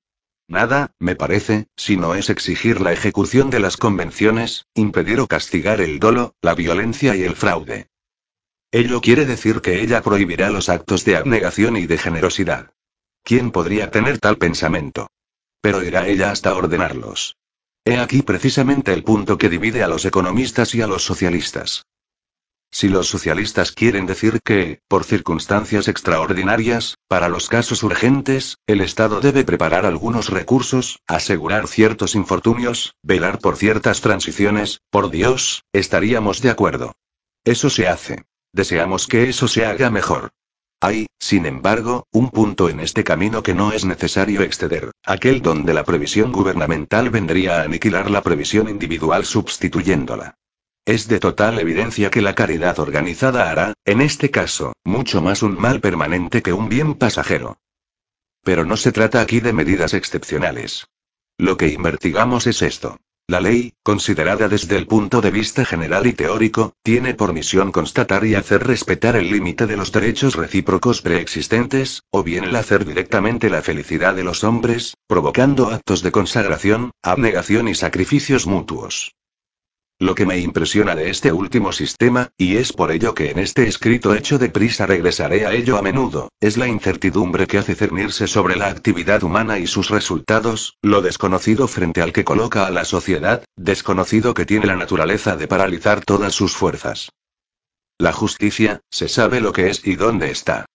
Nada, 0.48 0.92
me 0.98 1.16
parece, 1.16 1.66
si 1.76 1.96
no 1.96 2.14
es 2.14 2.28
exigir 2.30 2.80
la 2.80 2.92
ejecución 2.92 3.50
de 3.50 3.60
las 3.60 3.76
convenciones, 3.76 4.66
impedir 4.74 5.20
o 5.20 5.26
castigar 5.26 5.80
el 5.80 5.98
dolo, 5.98 6.34
la 6.42 6.54
violencia 6.54 7.16
y 7.16 7.22
el 7.22 7.36
fraude. 7.36 7.88
Ello 8.70 9.00
quiere 9.00 9.26
decir 9.26 9.60
que 9.60 9.82
ella 9.82 10.02
prohibirá 10.02 10.50
los 10.50 10.68
actos 10.68 11.04
de 11.04 11.16
abnegación 11.16 11.76
y 11.76 11.86
de 11.86 11.98
generosidad. 11.98 12.72
¿Quién 13.22 13.50
podría 13.50 13.90
tener 13.90 14.18
tal 14.18 14.38
pensamiento? 14.38 15.08
Pero 15.60 15.82
irá 15.82 16.08
ella 16.08 16.30
hasta 16.30 16.54
ordenarlos. 16.54 17.36
He 17.84 17.98
aquí 17.98 18.22
precisamente 18.22 18.92
el 18.92 19.04
punto 19.04 19.38
que 19.38 19.48
divide 19.48 19.82
a 19.82 19.88
los 19.88 20.04
economistas 20.04 20.74
y 20.74 20.82
a 20.82 20.86
los 20.86 21.04
socialistas. 21.04 21.84
Si 22.74 22.88
los 22.88 23.06
socialistas 23.06 23.70
quieren 23.70 24.06
decir 24.06 24.40
que, 24.42 24.80
por 24.88 25.04
circunstancias 25.04 25.88
extraordinarias, 25.88 26.96
para 27.06 27.28
los 27.28 27.50
casos 27.50 27.82
urgentes, 27.82 28.56
el 28.66 28.80
Estado 28.80 29.20
debe 29.20 29.44
preparar 29.44 29.84
algunos 29.84 30.30
recursos, 30.30 30.98
asegurar 31.06 31.68
ciertos 31.68 32.14
infortunios, 32.14 32.94
velar 33.02 33.40
por 33.40 33.56
ciertas 33.56 34.00
transiciones, 34.00 34.80
por 34.90 35.10
Dios, 35.10 35.64
estaríamos 35.74 36.40
de 36.40 36.48
acuerdo. 36.48 36.94
Eso 37.44 37.68
se 37.68 37.88
hace. 37.88 38.24
Deseamos 38.54 39.06
que 39.06 39.28
eso 39.28 39.48
se 39.48 39.66
haga 39.66 39.90
mejor. 39.90 40.30
Hay, 40.80 41.06
sin 41.20 41.44
embargo, 41.44 42.06
un 42.10 42.30
punto 42.30 42.70
en 42.70 42.80
este 42.80 43.04
camino 43.04 43.42
que 43.42 43.54
no 43.54 43.72
es 43.72 43.84
necesario 43.84 44.40
exceder, 44.40 44.92
aquel 45.04 45.42
donde 45.42 45.74
la 45.74 45.84
previsión 45.84 46.32
gubernamental 46.32 47.10
vendría 47.10 47.60
a 47.60 47.64
aniquilar 47.64 48.10
la 48.10 48.22
previsión 48.22 48.70
individual 48.70 49.26
sustituyéndola. 49.26 50.36
Es 50.84 51.06
de 51.06 51.20
total 51.20 51.60
evidencia 51.60 52.10
que 52.10 52.22
la 52.22 52.34
caridad 52.34 52.80
organizada 52.80 53.50
hará, 53.50 53.74
en 53.84 54.00
este 54.00 54.32
caso, 54.32 54.72
mucho 54.82 55.22
más 55.22 55.44
un 55.44 55.56
mal 55.56 55.80
permanente 55.80 56.42
que 56.42 56.52
un 56.52 56.68
bien 56.68 56.94
pasajero. 56.94 57.58
Pero 58.42 58.64
no 58.64 58.76
se 58.76 58.90
trata 58.90 59.20
aquí 59.20 59.38
de 59.38 59.52
medidas 59.52 59.94
excepcionales. 59.94 60.88
Lo 61.38 61.56
que 61.56 61.68
investigamos 61.68 62.48
es 62.48 62.62
esto. 62.62 62.98
La 63.28 63.40
ley, 63.40 63.74
considerada 63.84 64.48
desde 64.48 64.76
el 64.76 64.88
punto 64.88 65.20
de 65.20 65.30
vista 65.30 65.64
general 65.64 66.08
y 66.08 66.14
teórico, 66.14 66.74
tiene 66.82 67.14
por 67.14 67.32
misión 67.32 67.70
constatar 67.70 68.24
y 68.24 68.34
hacer 68.34 68.66
respetar 68.66 69.14
el 69.14 69.30
límite 69.30 69.68
de 69.68 69.76
los 69.76 69.92
derechos 69.92 70.34
recíprocos 70.34 71.00
preexistentes, 71.00 72.02
o 72.10 72.24
bien 72.24 72.42
el 72.42 72.56
hacer 72.56 72.84
directamente 72.84 73.48
la 73.48 73.62
felicidad 73.62 74.16
de 74.16 74.24
los 74.24 74.42
hombres, 74.42 74.96
provocando 75.06 75.68
actos 75.68 76.02
de 76.02 76.10
consagración, 76.10 76.90
abnegación 77.04 77.68
y 77.68 77.76
sacrificios 77.76 78.48
mutuos. 78.48 79.14
Lo 80.02 80.16
que 80.16 80.26
me 80.26 80.36
impresiona 80.36 80.96
de 80.96 81.10
este 81.10 81.30
último 81.30 81.70
sistema, 81.70 82.32
y 82.36 82.56
es 82.56 82.72
por 82.72 82.90
ello 82.90 83.14
que 83.14 83.30
en 83.30 83.38
este 83.38 83.68
escrito 83.68 84.16
hecho 84.16 84.36
de 84.36 84.48
prisa 84.48 84.84
regresaré 84.84 85.46
a 85.46 85.52
ello 85.52 85.78
a 85.78 85.82
menudo, 85.82 86.32
es 86.40 86.56
la 86.56 86.66
incertidumbre 86.66 87.46
que 87.46 87.58
hace 87.58 87.76
cernirse 87.76 88.26
sobre 88.26 88.56
la 88.56 88.66
actividad 88.66 89.22
humana 89.22 89.60
y 89.60 89.68
sus 89.68 89.90
resultados, 89.90 90.76
lo 90.82 91.02
desconocido 91.02 91.68
frente 91.68 92.02
al 92.02 92.12
que 92.12 92.24
coloca 92.24 92.66
a 92.66 92.72
la 92.72 92.84
sociedad, 92.84 93.44
desconocido 93.54 94.34
que 94.34 94.44
tiene 94.44 94.66
la 94.66 94.74
naturaleza 94.74 95.36
de 95.36 95.46
paralizar 95.46 96.04
todas 96.04 96.34
sus 96.34 96.56
fuerzas. 96.56 97.12
La 97.96 98.12
justicia, 98.12 98.80
se 98.90 99.08
sabe 99.08 99.40
lo 99.40 99.52
que 99.52 99.70
es 99.70 99.86
y 99.86 99.94
dónde 99.94 100.32
está. 100.32 100.66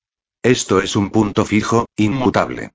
Esto 0.42 0.80
es 0.80 0.96
un 0.96 1.10
punto 1.10 1.44
fijo, 1.44 1.86
inmutable. 1.98 2.72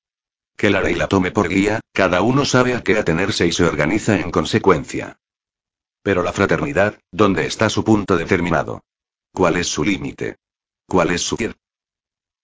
Que 0.58 0.68
la 0.68 0.82
ley 0.82 0.96
la 0.96 1.08
tome 1.08 1.30
por 1.30 1.48
guía, 1.48 1.80
cada 1.94 2.20
uno 2.20 2.44
sabe 2.44 2.74
a 2.74 2.82
qué 2.82 2.98
atenerse 2.98 3.46
y 3.46 3.52
se 3.52 3.64
organiza 3.64 4.20
en 4.20 4.30
consecuencia. 4.30 5.16
Pero 6.02 6.22
la 6.22 6.32
fraternidad, 6.32 6.98
¿dónde 7.10 7.46
está 7.46 7.68
su 7.68 7.84
punto 7.84 8.16
determinado? 8.16 8.82
¿Cuál 9.32 9.56
es 9.56 9.68
su 9.68 9.84
límite? 9.84 10.36
¿Cuál 10.86 11.10
es 11.10 11.22
su 11.22 11.36
fiel? 11.36 11.54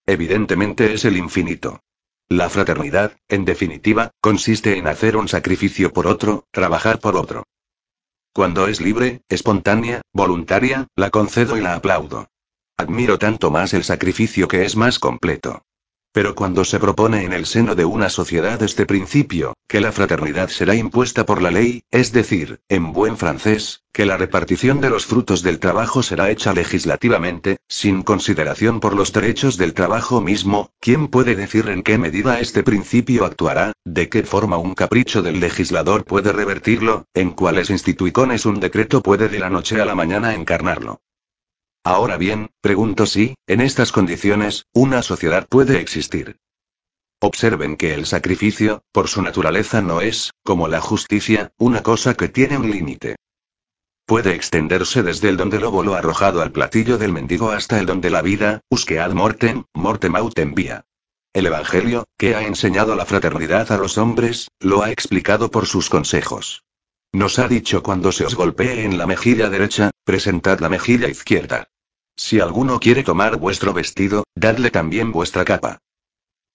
Evidentemente 0.06 0.94
es 0.94 1.04
el 1.04 1.16
infinito. 1.16 1.82
La 2.28 2.48
fraternidad, 2.48 3.16
en 3.28 3.44
definitiva, 3.44 4.12
consiste 4.20 4.78
en 4.78 4.86
hacer 4.86 5.16
un 5.16 5.28
sacrificio 5.28 5.92
por 5.92 6.06
otro, 6.06 6.46
trabajar 6.50 7.00
por 7.00 7.16
otro. 7.16 7.44
Cuando 8.32 8.68
es 8.68 8.80
libre, 8.80 9.22
espontánea, 9.28 10.02
voluntaria, 10.12 10.86
la 10.94 11.10
concedo 11.10 11.56
y 11.56 11.60
la 11.60 11.74
aplaudo. 11.74 12.28
Admiro 12.76 13.18
tanto 13.18 13.50
más 13.50 13.74
el 13.74 13.82
sacrificio 13.82 14.46
que 14.46 14.64
es 14.64 14.76
más 14.76 14.98
completo. 14.98 15.64
Pero 16.18 16.34
cuando 16.34 16.64
se 16.64 16.80
propone 16.80 17.22
en 17.22 17.32
el 17.32 17.46
seno 17.46 17.76
de 17.76 17.84
una 17.84 18.08
sociedad 18.08 18.60
este 18.64 18.86
principio, 18.86 19.54
que 19.68 19.80
la 19.80 19.92
fraternidad 19.92 20.48
será 20.48 20.74
impuesta 20.74 21.24
por 21.24 21.40
la 21.40 21.52
ley, 21.52 21.84
es 21.92 22.10
decir, 22.10 22.58
en 22.68 22.92
buen 22.92 23.16
francés, 23.16 23.84
que 23.92 24.04
la 24.04 24.16
repartición 24.16 24.80
de 24.80 24.90
los 24.90 25.06
frutos 25.06 25.44
del 25.44 25.60
trabajo 25.60 26.02
será 26.02 26.28
hecha 26.32 26.52
legislativamente, 26.52 27.58
sin 27.68 28.02
consideración 28.02 28.80
por 28.80 28.96
los 28.96 29.12
derechos 29.12 29.58
del 29.58 29.74
trabajo 29.74 30.20
mismo, 30.20 30.72
¿quién 30.80 31.06
puede 31.06 31.36
decir 31.36 31.68
en 31.68 31.84
qué 31.84 31.98
medida 31.98 32.40
este 32.40 32.64
principio 32.64 33.24
actuará, 33.24 33.70
de 33.84 34.08
qué 34.08 34.24
forma 34.24 34.56
un 34.56 34.74
capricho 34.74 35.22
del 35.22 35.38
legislador 35.38 36.04
puede 36.04 36.32
revertirlo, 36.32 37.04
en 37.14 37.30
cuáles 37.30 37.70
instituicones 37.70 38.44
un 38.44 38.58
decreto 38.58 39.04
puede 39.04 39.28
de 39.28 39.38
la 39.38 39.50
noche 39.50 39.80
a 39.80 39.84
la 39.84 39.94
mañana 39.94 40.34
encarnarlo? 40.34 41.00
Ahora 41.84 42.16
bien, 42.16 42.50
pregunto 42.60 43.06
si, 43.06 43.34
en 43.46 43.60
estas 43.60 43.92
condiciones, 43.92 44.66
una 44.72 45.02
sociedad 45.02 45.46
puede 45.48 45.80
existir. 45.80 46.36
Observen 47.20 47.76
que 47.76 47.94
el 47.94 48.06
sacrificio, 48.06 48.82
por 48.92 49.08
su 49.08 49.22
naturaleza 49.22 49.82
no 49.82 50.00
es, 50.00 50.30
como 50.44 50.68
la 50.68 50.80
justicia, 50.80 51.52
una 51.58 51.82
cosa 51.82 52.14
que 52.14 52.28
tiene 52.28 52.58
un 52.58 52.70
límite. 52.70 53.16
Puede 54.06 54.34
extenderse 54.34 55.02
desde 55.02 55.28
el 55.28 55.36
donde 55.36 55.60
lobo 55.60 55.82
lo 55.82 55.94
arrojado 55.94 56.40
al 56.40 56.52
platillo 56.52 56.96
del 56.96 57.12
mendigo 57.12 57.50
hasta 57.50 57.78
el 57.78 57.86
donde 57.86 58.08
la 58.08 58.22
vida, 58.22 58.60
usquead 58.70 59.12
mortem, 59.12 59.64
mortem 59.74 60.16
autem 60.16 60.54
via. 60.54 60.84
El 61.34 61.46
Evangelio, 61.46 62.06
que 62.16 62.34
ha 62.34 62.42
enseñado 62.42 62.94
la 62.96 63.04
fraternidad 63.04 63.70
a 63.70 63.76
los 63.76 63.98
hombres, 63.98 64.48
lo 64.60 64.82
ha 64.82 64.90
explicado 64.90 65.50
por 65.50 65.66
sus 65.66 65.90
consejos. 65.90 66.64
Nos 67.12 67.38
ha 67.38 67.48
dicho 67.48 67.82
cuando 67.82 68.12
se 68.12 68.24
os 68.24 68.34
golpee 68.34 68.84
en 68.84 68.98
la 68.98 69.06
mejilla 69.06 69.48
derecha, 69.48 69.90
presentad 70.04 70.60
la 70.60 70.68
mejilla 70.68 71.08
izquierda. 71.08 71.68
Si 72.16 72.40
alguno 72.40 72.80
quiere 72.80 73.02
tomar 73.02 73.36
vuestro 73.36 73.72
vestido, 73.72 74.24
dadle 74.34 74.70
también 74.70 75.12
vuestra 75.12 75.44
capa. 75.44 75.78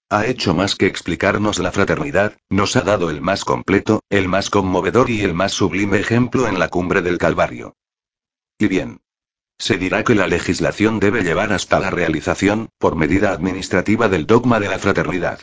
Ha 0.09 0.27
hecho 0.27 0.53
más 0.53 0.75
que 0.75 0.85
explicarnos 0.85 1.57
la 1.57 1.71
fraternidad, 1.71 2.37
nos 2.49 2.75
ha 2.75 2.81
dado 2.81 3.09
el 3.09 3.21
más 3.21 3.45
completo, 3.45 4.03
el 4.09 4.27
más 4.27 4.51
conmovedor 4.51 5.09
y 5.09 5.21
el 5.21 5.33
más 5.33 5.53
sublime 5.53 5.99
ejemplo 5.99 6.47
en 6.47 6.59
la 6.59 6.67
cumbre 6.67 7.01
del 7.01 7.17
Calvario. 7.17 7.75
Y 8.59 8.67
bien. 8.67 9.01
Se 9.57 9.77
dirá 9.77 10.03
que 10.03 10.13
la 10.13 10.27
legislación 10.27 10.99
debe 10.99 11.23
llevar 11.23 11.53
hasta 11.53 11.79
la 11.79 11.89
realización, 11.89 12.69
por 12.77 12.95
medida 12.95 13.31
administrativa 13.31 14.09
del 14.09 14.27
dogma 14.27 14.59
de 14.59 14.67
la 14.67 14.77
fraternidad. 14.77 15.39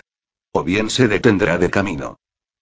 O 0.53 0.63
bien 0.63 0.91
se 0.91 1.09
detendrá 1.09 1.59
de 1.59 1.71
camino. 1.71 2.19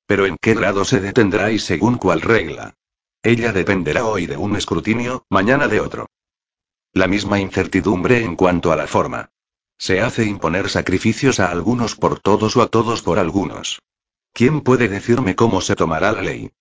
Pero 0.09 0.25
¿en 0.25 0.39
qué 0.41 0.55
grado 0.55 0.87
se 0.87 1.01
detendrá 1.01 1.51
y 1.53 1.59
según 1.59 1.99
cuál 1.99 2.23
regla? 2.23 2.75
Ella 3.23 3.53
dependerá 3.53 4.07
hoy 4.07 4.25
de 4.25 4.39
un 4.39 4.57
escrutinio, 4.57 5.27
mañana 5.29 5.69
de 5.69 5.81
otro. 5.81 6.09
La 6.95 7.07
misma 7.07 7.41
incertidumbre 7.41 8.25
en 8.25 8.35
cuanto 8.35 8.73
a 8.73 8.77
la 8.77 8.87
forma. 8.87 9.29
Se 9.77 10.01
hace 10.01 10.25
imponer 10.25 10.71
sacrificios 10.71 11.41
a 11.41 11.51
algunos 11.51 11.95
por 11.95 12.21
todos 12.21 12.57
o 12.57 12.63
a 12.63 12.69
todos 12.69 13.03
por 13.03 13.19
algunos. 13.19 13.83
¿Quién 14.33 14.63
puede 14.63 14.89
decirme 14.89 15.37
cómo 15.37 15.61
se 15.61 15.77
tomará 15.77 16.11
la 16.13 16.23
ley? 16.23 16.53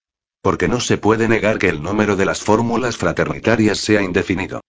Porque 0.42 0.68
no 0.68 0.82
se 0.82 0.98
puede 0.98 1.30
negar 1.30 1.58
que 1.58 1.70
el 1.70 1.82
número 1.82 2.18
de 2.18 2.25
las 2.25 2.42
fórmulas 2.42 2.98
fraternitarias 2.98 3.77
sea 3.77 4.01
indefinido. 4.01 4.60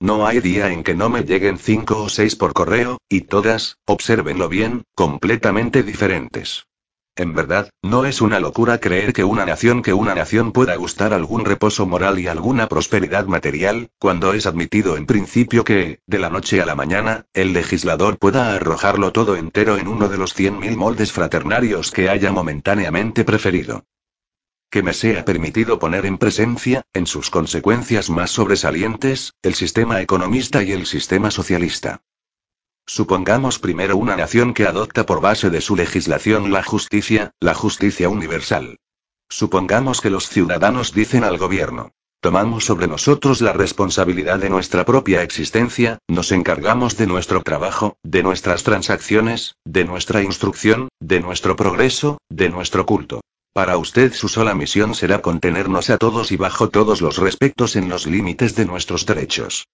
No 0.00 0.26
hay 0.26 0.40
día 0.40 0.72
en 0.72 0.82
que 0.82 0.96
no 0.96 1.08
me 1.08 1.22
lleguen 1.22 1.56
cinco 1.56 2.02
o 2.02 2.08
seis 2.08 2.34
por 2.34 2.52
correo, 2.52 2.98
y 3.08 3.20
todas, 3.20 3.78
obsérvenlo 3.86 4.48
bien, 4.48 4.82
completamente 4.96 5.84
diferentes. 5.84 6.66
En 7.16 7.32
verdad, 7.32 7.70
no 7.80 8.06
es 8.06 8.20
una 8.20 8.40
locura 8.40 8.78
creer 8.78 9.12
que 9.12 9.22
una 9.22 9.46
nación 9.46 9.82
que 9.82 9.92
una 9.92 10.16
nación 10.16 10.50
pueda 10.50 10.74
gustar 10.74 11.12
algún 11.12 11.44
reposo 11.44 11.86
moral 11.86 12.18
y 12.18 12.26
alguna 12.26 12.66
prosperidad 12.66 13.26
material, 13.26 13.90
cuando 14.00 14.34
es 14.34 14.46
admitido 14.46 14.96
en 14.96 15.06
principio 15.06 15.62
que, 15.62 16.00
de 16.06 16.18
la 16.18 16.28
noche 16.28 16.60
a 16.60 16.66
la 16.66 16.74
mañana, 16.74 17.26
el 17.32 17.52
legislador 17.52 18.18
pueda 18.18 18.52
arrojarlo 18.54 19.12
todo 19.12 19.36
entero 19.36 19.78
en 19.78 19.86
uno 19.86 20.08
de 20.08 20.18
los 20.18 20.34
cien 20.34 20.58
mil 20.58 20.76
moldes 20.76 21.12
fraternarios 21.12 21.92
que 21.92 22.08
haya 22.08 22.32
momentáneamente 22.32 23.22
preferido. 23.22 23.84
Que 24.68 24.82
me 24.82 24.92
sea 24.92 25.24
permitido 25.24 25.78
poner 25.78 26.06
en 26.06 26.18
presencia, 26.18 26.82
en 26.92 27.06
sus 27.06 27.30
consecuencias 27.30 28.10
más 28.10 28.32
sobresalientes, 28.32 29.34
el 29.42 29.54
sistema 29.54 30.00
economista 30.00 30.64
y 30.64 30.72
el 30.72 30.84
sistema 30.84 31.30
socialista. 31.30 32.02
Supongamos 32.86 33.58
primero 33.58 33.96
una 33.96 34.14
nación 34.14 34.52
que 34.52 34.66
adopta 34.66 35.06
por 35.06 35.20
base 35.20 35.48
de 35.48 35.60
su 35.60 35.74
legislación 35.74 36.52
la 36.52 36.62
justicia, 36.62 37.32
la 37.40 37.54
justicia 37.54 38.08
universal. 38.08 38.78
Supongamos 39.28 40.00
que 40.00 40.10
los 40.10 40.28
ciudadanos 40.28 40.92
dicen 40.92 41.24
al 41.24 41.38
gobierno, 41.38 41.92
tomamos 42.20 42.66
sobre 42.66 42.86
nosotros 42.86 43.40
la 43.40 43.52
responsabilidad 43.52 44.38
de 44.38 44.50
nuestra 44.50 44.84
propia 44.84 45.22
existencia, 45.22 45.98
nos 46.08 46.30
encargamos 46.30 46.96
de 46.96 47.06
nuestro 47.06 47.42
trabajo, 47.42 47.96
de 48.02 48.22
nuestras 48.22 48.62
transacciones, 48.62 49.56
de 49.64 49.84
nuestra 49.84 50.22
instrucción, 50.22 50.88
de 51.00 51.20
nuestro 51.20 51.56
progreso, 51.56 52.18
de 52.28 52.50
nuestro 52.50 52.86
culto. 52.86 53.22
Para 53.54 53.78
usted 53.78 54.12
su 54.12 54.28
sola 54.28 54.54
misión 54.54 54.94
será 54.94 55.22
contenernos 55.22 55.88
a 55.88 55.96
todos 55.96 56.32
y 56.32 56.36
bajo 56.36 56.68
todos 56.68 57.00
los 57.00 57.18
respectos 57.18 57.76
en 57.76 57.88
los 57.88 58.06
límites 58.06 58.54
de 58.56 58.66
nuestros 58.66 59.06
derechos. 59.06 59.66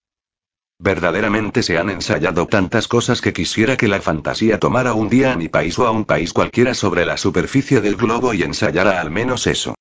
Verdaderamente 0.83 1.63
se 1.63 1.77
han 1.77 1.91
ensayado 1.91 2.47
tantas 2.47 2.89
cosas 2.89 3.21
que 3.21 3.35
quisiera 3.35 3.77
que 3.77 3.87
la 3.87 4.01
fantasía 4.01 4.59
tomara 4.59 4.95
un 4.95 5.11
día 5.11 5.35
a 5.35 5.37
mi 5.37 5.51
país 5.51 5.79
o 5.79 5.87
a 5.87 5.91
un 5.91 6.07
país 6.07 6.33
cualquiera 6.33 6.73
sobre 6.73 7.05
la 7.05 7.19
superficie 7.19 7.83
del 7.83 7.97
globo 7.97 8.33
y 8.33 8.43
ensayara 8.43 8.99
al 8.99 9.11
menos 9.11 9.47
eso. 9.47 9.75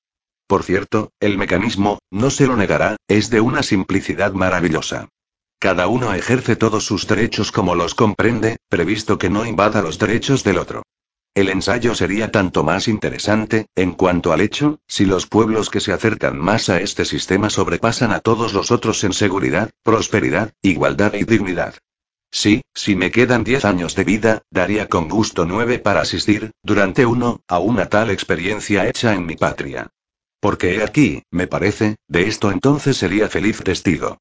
Por 0.46 0.64
cierto, 0.64 1.14
el 1.22 1.38
mecanismo, 1.38 2.00
no 2.12 2.30
se 2.30 2.48
lo 2.48 2.58
negará, 2.58 2.98
es 3.08 3.30
de 3.30 3.40
una 3.40 3.64
simplicidad 3.64 4.34
maravillosa. 4.34 5.08
Cada 5.58 5.88
uno 5.88 6.14
ejerce 6.14 6.58
todos 6.58 6.84
sus 6.84 7.08
derechos 7.08 7.54
como 7.54 7.76
los 7.76 7.96
comprende, 7.96 8.58
previsto 8.68 9.18
que 9.18 9.30
no 9.30 9.46
invada 9.46 9.82
los 9.82 10.00
derechos 10.00 10.44
del 10.44 10.58
otro. 10.58 10.84
El 11.36 11.50
ensayo 11.50 11.94
sería 11.96 12.32
tanto 12.32 12.64
más 12.64 12.88
interesante, 12.88 13.68
en 13.76 13.94
cuanto 13.94 14.34
al 14.34 14.42
hecho, 14.42 14.80
si 14.88 15.06
los 15.06 15.28
pueblos 15.28 15.70
que 15.70 15.80
se 15.80 15.94
acercan 15.94 16.38
más 16.38 16.70
a 16.70 16.82
este 16.82 17.06
sistema 17.06 17.50
sobrepasan 17.50 18.12
a 18.12 18.20
todos 18.20 18.54
los 18.54 18.72
otros 18.72 19.04
en 19.04 19.14
seguridad, 19.14 19.70
prosperidad, 19.84 20.54
igualdad 20.62 21.14
y 21.14 21.24
dignidad. 21.24 21.76
Sí, 22.32 22.62
si 22.74 22.96
me 22.96 23.12
quedan 23.12 23.44
diez 23.44 23.66
años 23.66 23.96
de 23.96 24.04
vida, 24.04 24.42
daría 24.52 24.88
con 24.88 25.08
gusto 25.08 25.46
nueve 25.46 25.80
para 25.80 26.02
asistir, 26.02 26.52
durante 26.64 27.06
uno, 27.06 27.42
a 27.48 27.60
una 27.60 27.88
tal 27.88 28.10
experiencia 28.10 28.88
hecha 28.88 29.14
en 29.14 29.26
mi 29.26 29.36
patria. 29.36 29.90
Porque 30.40 30.76
he 30.76 30.84
aquí, 30.84 31.24
me 31.32 31.48
parece, 31.48 31.98
de 32.08 32.28
esto 32.28 32.52
entonces 32.52 32.98
sería 32.98 33.30
feliz 33.30 33.64
testigo. 33.64 34.18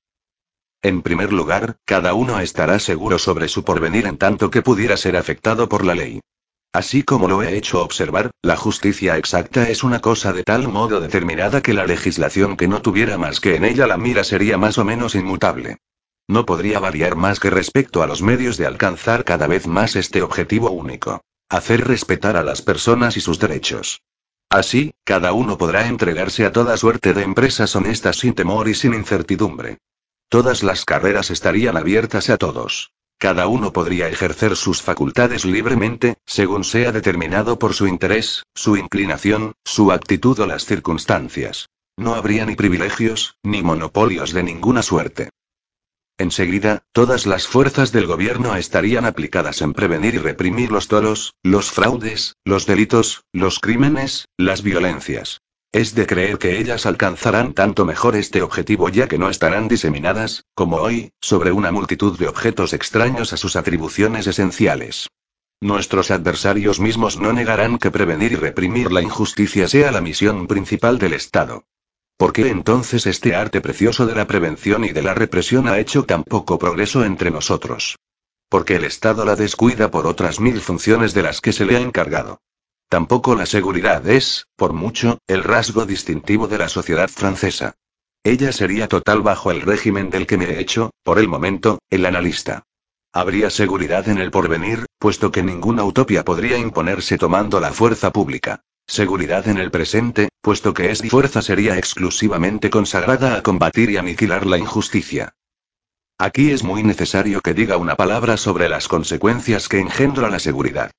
En 0.82 1.02
primer 1.02 1.32
lugar, 1.32 1.76
cada 1.84 2.14
uno 2.14 2.38
estará 2.40 2.78
seguro 2.78 3.18
sobre 3.18 3.48
su 3.48 3.64
porvenir 3.64 4.06
en 4.06 4.16
tanto 4.16 4.50
que 4.50 4.62
pudiera 4.62 4.96
ser 4.96 5.16
afectado 5.16 5.68
por 5.68 5.84
la 5.84 5.94
ley. 5.94 6.20
Así 6.72 7.02
como 7.02 7.28
lo 7.28 7.42
he 7.42 7.56
hecho 7.56 7.82
observar, 7.82 8.30
la 8.42 8.56
justicia 8.56 9.16
exacta 9.16 9.68
es 9.68 9.82
una 9.82 10.00
cosa 10.00 10.32
de 10.32 10.44
tal 10.44 10.68
modo 10.68 11.00
determinada 11.00 11.62
que 11.62 11.72
la 11.72 11.86
legislación 11.86 12.56
que 12.56 12.68
no 12.68 12.82
tuviera 12.82 13.16
más 13.16 13.40
que 13.40 13.56
en 13.56 13.64
ella 13.64 13.86
la 13.86 13.96
mira 13.96 14.22
sería 14.22 14.58
más 14.58 14.76
o 14.78 14.84
menos 14.84 15.14
inmutable. 15.14 15.78
No 16.28 16.44
podría 16.44 16.78
variar 16.78 17.16
más 17.16 17.40
que 17.40 17.48
respecto 17.48 18.02
a 18.02 18.06
los 18.06 18.20
medios 18.20 18.58
de 18.58 18.66
alcanzar 18.66 19.24
cada 19.24 19.46
vez 19.46 19.66
más 19.66 19.96
este 19.96 20.20
objetivo 20.20 20.70
único. 20.70 21.22
Hacer 21.48 21.88
respetar 21.88 22.36
a 22.36 22.42
las 22.42 22.60
personas 22.60 23.16
y 23.16 23.22
sus 23.22 23.38
derechos. 23.38 24.02
Así, 24.50 24.92
cada 25.04 25.32
uno 25.32 25.56
podrá 25.56 25.88
entregarse 25.88 26.44
a 26.44 26.52
toda 26.52 26.76
suerte 26.76 27.14
de 27.14 27.22
empresas 27.22 27.74
honestas 27.76 28.16
sin 28.16 28.34
temor 28.34 28.68
y 28.68 28.74
sin 28.74 28.92
incertidumbre. 28.92 29.78
Todas 30.28 30.62
las 30.62 30.84
carreras 30.84 31.30
estarían 31.30 31.78
abiertas 31.78 32.28
a 32.28 32.36
todos. 32.36 32.92
Cada 33.18 33.48
uno 33.48 33.72
podría 33.72 34.08
ejercer 34.08 34.54
sus 34.54 34.80
facultades 34.80 35.44
libremente, 35.44 36.18
según 36.24 36.62
sea 36.62 36.92
determinado 36.92 37.58
por 37.58 37.74
su 37.74 37.88
interés, 37.88 38.44
su 38.54 38.76
inclinación, 38.76 39.54
su 39.64 39.90
actitud 39.90 40.38
o 40.38 40.46
las 40.46 40.64
circunstancias. 40.64 41.68
No 41.96 42.14
habría 42.14 42.46
ni 42.46 42.54
privilegios, 42.54 43.34
ni 43.42 43.60
monopolios 43.60 44.32
de 44.32 44.44
ninguna 44.44 44.82
suerte. 44.82 45.30
Enseguida, 46.16 46.84
todas 46.92 47.26
las 47.26 47.48
fuerzas 47.48 47.90
del 47.90 48.06
gobierno 48.06 48.54
estarían 48.54 49.04
aplicadas 49.04 49.62
en 49.62 49.72
prevenir 49.72 50.14
y 50.14 50.18
reprimir 50.18 50.70
los 50.70 50.86
toros, 50.86 51.34
los 51.42 51.72
fraudes, 51.72 52.34
los 52.44 52.66
delitos, 52.66 53.24
los 53.32 53.58
crímenes, 53.58 54.26
las 54.36 54.62
violencias. 54.62 55.40
Es 55.72 55.94
de 55.94 56.06
creer 56.06 56.38
que 56.38 56.58
ellas 56.58 56.86
alcanzarán 56.86 57.52
tanto 57.52 57.84
mejor 57.84 58.16
este 58.16 58.40
objetivo 58.40 58.88
ya 58.88 59.06
que 59.06 59.18
no 59.18 59.28
estarán 59.28 59.68
diseminadas, 59.68 60.44
como 60.54 60.76
hoy, 60.76 61.12
sobre 61.20 61.52
una 61.52 61.70
multitud 61.70 62.18
de 62.18 62.26
objetos 62.26 62.72
extraños 62.72 63.34
a 63.34 63.36
sus 63.36 63.54
atribuciones 63.54 64.26
esenciales. 64.26 65.08
Nuestros 65.60 66.10
adversarios 66.10 66.80
mismos 66.80 67.18
no 67.18 67.34
negarán 67.34 67.76
que 67.76 67.90
prevenir 67.90 68.32
y 68.32 68.36
reprimir 68.36 68.92
la 68.92 69.02
injusticia 69.02 69.68
sea 69.68 69.92
la 69.92 70.00
misión 70.00 70.46
principal 70.46 70.98
del 70.98 71.12
Estado. 71.12 71.64
¿Por 72.16 72.32
qué 72.32 72.48
entonces 72.48 73.06
este 73.06 73.34
arte 73.34 73.60
precioso 73.60 74.06
de 74.06 74.14
la 74.14 74.26
prevención 74.26 74.84
y 74.84 74.90
de 74.90 75.02
la 75.02 75.14
represión 75.14 75.68
ha 75.68 75.78
hecho 75.78 76.04
tan 76.04 76.24
poco 76.24 76.58
progreso 76.58 77.04
entre 77.04 77.30
nosotros? 77.30 77.96
Porque 78.48 78.76
el 78.76 78.84
Estado 78.84 79.26
la 79.26 79.36
descuida 79.36 79.90
por 79.90 80.06
otras 80.06 80.40
mil 80.40 80.62
funciones 80.62 81.12
de 81.12 81.24
las 81.24 81.42
que 81.42 81.52
se 81.52 81.66
le 81.66 81.76
ha 81.76 81.80
encargado. 81.80 82.40
Tampoco 82.88 83.34
la 83.34 83.44
seguridad 83.44 84.08
es, 84.08 84.46
por 84.56 84.72
mucho, 84.72 85.18
el 85.26 85.44
rasgo 85.44 85.84
distintivo 85.84 86.48
de 86.48 86.58
la 86.58 86.68
sociedad 86.68 87.08
francesa. 87.08 87.74
Ella 88.24 88.50
sería 88.52 88.88
total 88.88 89.22
bajo 89.22 89.50
el 89.50 89.60
régimen 89.60 90.10
del 90.10 90.26
que 90.26 90.38
me 90.38 90.46
he 90.46 90.60
hecho, 90.60 90.90
por 91.02 91.18
el 91.18 91.28
momento, 91.28 91.80
el 91.90 92.06
analista. 92.06 92.64
Habría 93.12 93.50
seguridad 93.50 94.08
en 94.08 94.18
el 94.18 94.30
porvenir, 94.30 94.86
puesto 94.98 95.30
que 95.30 95.42
ninguna 95.42 95.84
utopía 95.84 96.24
podría 96.24 96.58
imponerse 96.58 97.18
tomando 97.18 97.60
la 97.60 97.72
fuerza 97.72 98.12
pública. 98.12 98.62
Seguridad 98.86 99.46
en 99.48 99.58
el 99.58 99.70
presente, 99.70 100.30
puesto 100.40 100.72
que 100.72 100.90
esta 100.90 101.08
fuerza 101.08 101.42
sería 101.42 101.76
exclusivamente 101.76 102.70
consagrada 102.70 103.36
a 103.36 103.42
combatir 103.42 103.90
y 103.90 103.98
aniquilar 103.98 104.46
la 104.46 104.56
injusticia. 104.56 105.34
Aquí 106.18 106.50
es 106.50 106.64
muy 106.64 106.82
necesario 106.82 107.42
que 107.42 107.54
diga 107.54 107.76
una 107.76 107.96
palabra 107.96 108.38
sobre 108.38 108.68
las 108.68 108.88
consecuencias 108.88 109.68
que 109.68 109.78
engendra 109.78 110.30
la 110.30 110.38
seguridad. 110.38 110.90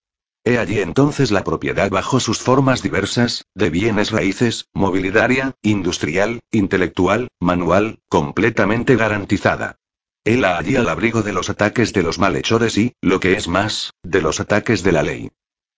He 0.45 0.57
allí 0.57 0.79
entonces 0.79 1.31
la 1.31 1.43
propiedad 1.43 1.89
bajo 1.89 2.19
sus 2.19 2.39
formas 2.39 2.81
diversas, 2.81 3.45
de 3.55 3.69
bienes 3.69 4.11
raíces, 4.11 4.67
mobiliaria, 4.73 5.55
industrial, 5.61 6.39
intelectual, 6.51 7.27
manual, 7.39 7.99
completamente 8.09 8.95
garantizada. 8.95 9.75
Hela 10.23 10.57
allí 10.57 10.75
al 10.75 10.89
abrigo 10.89 11.21
de 11.23 11.33
los 11.33 11.49
ataques 11.49 11.93
de 11.93 12.03
los 12.03 12.19
malhechores 12.19 12.77
y, 12.77 12.93
lo 13.01 13.19
que 13.19 13.33
es 13.33 13.47
más, 13.47 13.91
de 14.03 14.21
los 14.21 14.39
ataques 14.39 14.83
de 14.83 14.91
la 14.91 15.03
ley. 15.03 15.29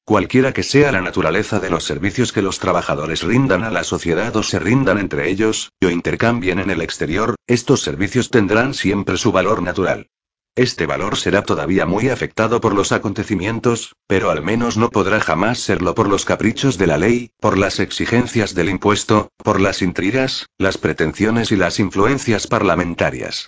Cualquiera 0.04 0.52
que 0.52 0.64
sea 0.64 0.92
la 0.92 1.02
naturaleza 1.02 1.60
de 1.60 1.70
los 1.70 1.84
servicios 1.84 2.32
que 2.32 2.42
los 2.42 2.60
trabajadores 2.60 3.24
rindan 3.24 3.64
a 3.64 3.72
la 3.72 3.84
sociedad 3.84 4.36
o 4.36 4.44
se 4.44 4.60
rindan 4.60 4.98
entre 4.98 5.30
ellos, 5.30 5.72
o 5.84 5.90
intercambien 5.90 6.60
en 6.60 6.70
el 6.70 6.82
exterior, 6.82 7.36
estos 7.48 7.82
servicios 7.82 8.30
tendrán 8.30 8.74
siempre 8.74 9.18
su 9.18 9.32
valor 9.32 9.62
natural. 9.62 10.08
Este 10.56 10.86
valor 10.86 11.16
será 11.16 11.44
todavía 11.44 11.86
muy 11.86 12.10
afectado 12.10 12.60
por 12.60 12.76
los 12.76 12.92
acontecimientos, 12.92 13.96
pero 14.06 14.32
al 14.32 14.44
menos 14.44 14.76
no 14.76 14.90
podrá 14.90 15.22
jamás 15.22 15.60
serlo 15.60 15.96
por 15.96 16.10
los 16.10 16.26
caprichos 16.26 16.78
de 16.78 16.88
la 16.88 16.98
ley, 16.98 17.32
por 17.40 17.58
las 17.58 17.80
exigencias 17.80 18.54
del 18.54 18.68
impuesto, 18.68 19.30
por 19.38 19.62
las 19.62 19.82
intrigas, 19.82 20.48
las 20.58 20.78
pretensiones 20.78 21.54
y 21.54 21.56
las 21.56 21.80
influencias 21.80 22.48
parlamentarias. 22.48 23.48